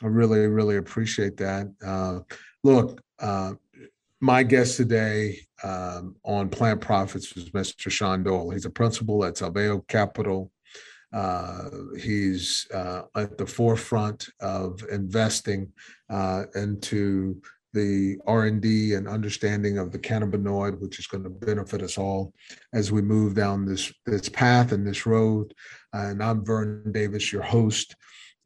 I 0.00 0.06
really 0.06 0.46
really 0.46 0.76
appreciate 0.76 1.36
that. 1.38 1.66
Uh, 1.84 2.20
look, 2.62 3.02
uh, 3.18 3.54
my 4.22 4.44
guest 4.44 4.76
today 4.76 5.36
um, 5.64 6.14
on 6.24 6.48
Plant 6.48 6.80
Profits 6.80 7.34
was 7.34 7.50
Mr. 7.50 7.90
Sean 7.90 8.22
Doyle. 8.22 8.50
He's 8.50 8.64
a 8.64 8.70
principal 8.70 9.24
at 9.24 9.34
Salveo 9.34 9.86
Capital. 9.88 10.52
Uh, 11.12 11.68
he's 12.00 12.68
uh, 12.72 13.02
at 13.16 13.36
the 13.36 13.44
forefront 13.44 14.28
of 14.40 14.80
investing 14.92 15.72
uh, 16.08 16.44
into 16.54 17.42
the 17.72 18.16
R&D 18.28 18.94
and 18.94 19.08
understanding 19.08 19.78
of 19.78 19.90
the 19.90 19.98
cannabinoid, 19.98 20.80
which 20.80 21.00
is 21.00 21.08
going 21.08 21.24
to 21.24 21.30
benefit 21.30 21.82
us 21.82 21.98
all 21.98 22.32
as 22.72 22.92
we 22.92 23.02
move 23.02 23.34
down 23.34 23.64
this 23.64 23.92
this 24.06 24.28
path 24.28 24.70
and 24.70 24.86
this 24.86 25.04
road. 25.04 25.52
And 25.92 26.22
I'm 26.22 26.44
Vern 26.44 26.92
Davis, 26.92 27.32
your 27.32 27.42
host 27.42 27.96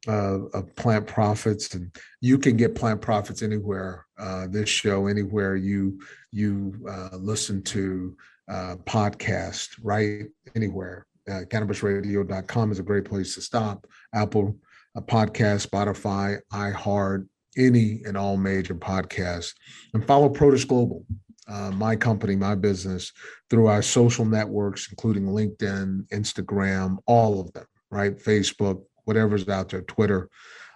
uh, 0.06 0.46
of 0.54 0.74
Plant 0.76 1.06
Profits, 1.06 1.74
and 1.74 1.94
you 2.20 2.38
can 2.38 2.56
get 2.56 2.74
Plant 2.74 3.00
Profits 3.00 3.42
anywhere. 3.42 4.06
Uh, 4.18 4.46
this 4.48 4.68
show 4.68 5.06
anywhere 5.06 5.56
you 5.56 6.00
you 6.32 6.74
uh, 6.88 7.16
listen 7.16 7.62
to 7.62 8.16
uh, 8.48 8.76
podcast, 8.84 9.78
right? 9.82 10.24
Anywhere. 10.54 11.06
Uh, 11.28 11.42
CannabisRadio.com 11.48 12.70
is 12.70 12.78
a 12.78 12.84
great 12.84 13.04
place 13.04 13.34
to 13.34 13.40
stop. 13.40 13.86
Apple 14.14 14.56
a 14.96 15.02
podcast, 15.02 15.68
Spotify, 15.68 16.38
iHeart, 16.52 17.28
any 17.56 18.02
and 18.04 18.16
all 18.16 18.36
major 18.36 18.74
podcasts, 18.74 19.52
and 19.94 20.04
follow 20.06 20.28
Protis 20.28 20.66
Global. 20.66 21.04
Uh, 21.48 21.70
my 21.70 21.94
company, 21.94 22.34
my 22.34 22.56
business, 22.56 23.12
through 23.48 23.68
our 23.68 23.82
social 23.82 24.24
networks, 24.24 24.88
including 24.90 25.26
LinkedIn, 25.26 26.08
Instagram, 26.08 26.96
all 27.06 27.40
of 27.40 27.52
them, 27.52 27.66
right? 27.90 28.18
Facebook, 28.18 28.82
whatever's 29.06 29.48
out 29.48 29.70
there, 29.70 29.82
Twitter. 29.82 30.28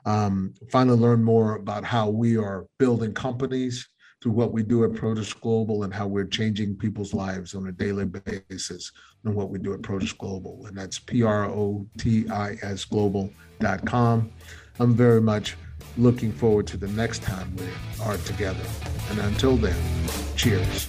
Um, 0.06 0.54
finally, 0.70 0.98
learn 0.98 1.22
more 1.22 1.56
about 1.56 1.84
how 1.84 2.08
we 2.08 2.38
are 2.38 2.66
building 2.78 3.12
companies 3.12 3.86
through 4.22 4.32
what 4.32 4.52
we 4.52 4.62
do 4.62 4.84
at 4.84 4.92
Protis 4.92 5.38
Global 5.38 5.84
and 5.84 5.92
how 5.92 6.06
we're 6.06 6.26
changing 6.26 6.76
people's 6.76 7.14
lives 7.14 7.54
on 7.54 7.68
a 7.68 7.72
daily 7.72 8.04
basis 8.04 8.92
and 9.24 9.34
what 9.34 9.50
we 9.50 9.58
do 9.58 9.72
at 9.72 9.80
Protis 9.80 10.16
Global. 10.16 10.66
And 10.66 10.76
that's 10.76 10.98
P 10.98 11.22
R 11.22 11.46
O 11.46 11.86
T 11.98 12.28
I 12.30 12.56
S 12.62 12.84
global.com. 12.84 14.30
I'm 14.78 14.94
very 14.94 15.20
much 15.20 15.56
looking 15.96 16.32
forward 16.32 16.66
to 16.68 16.76
the 16.76 16.88
next 16.88 17.22
time 17.22 17.54
we 17.56 17.68
are 18.02 18.16
together. 18.18 18.64
And 19.10 19.18
until 19.20 19.56
then, 19.56 19.76
cheers. 20.36 20.88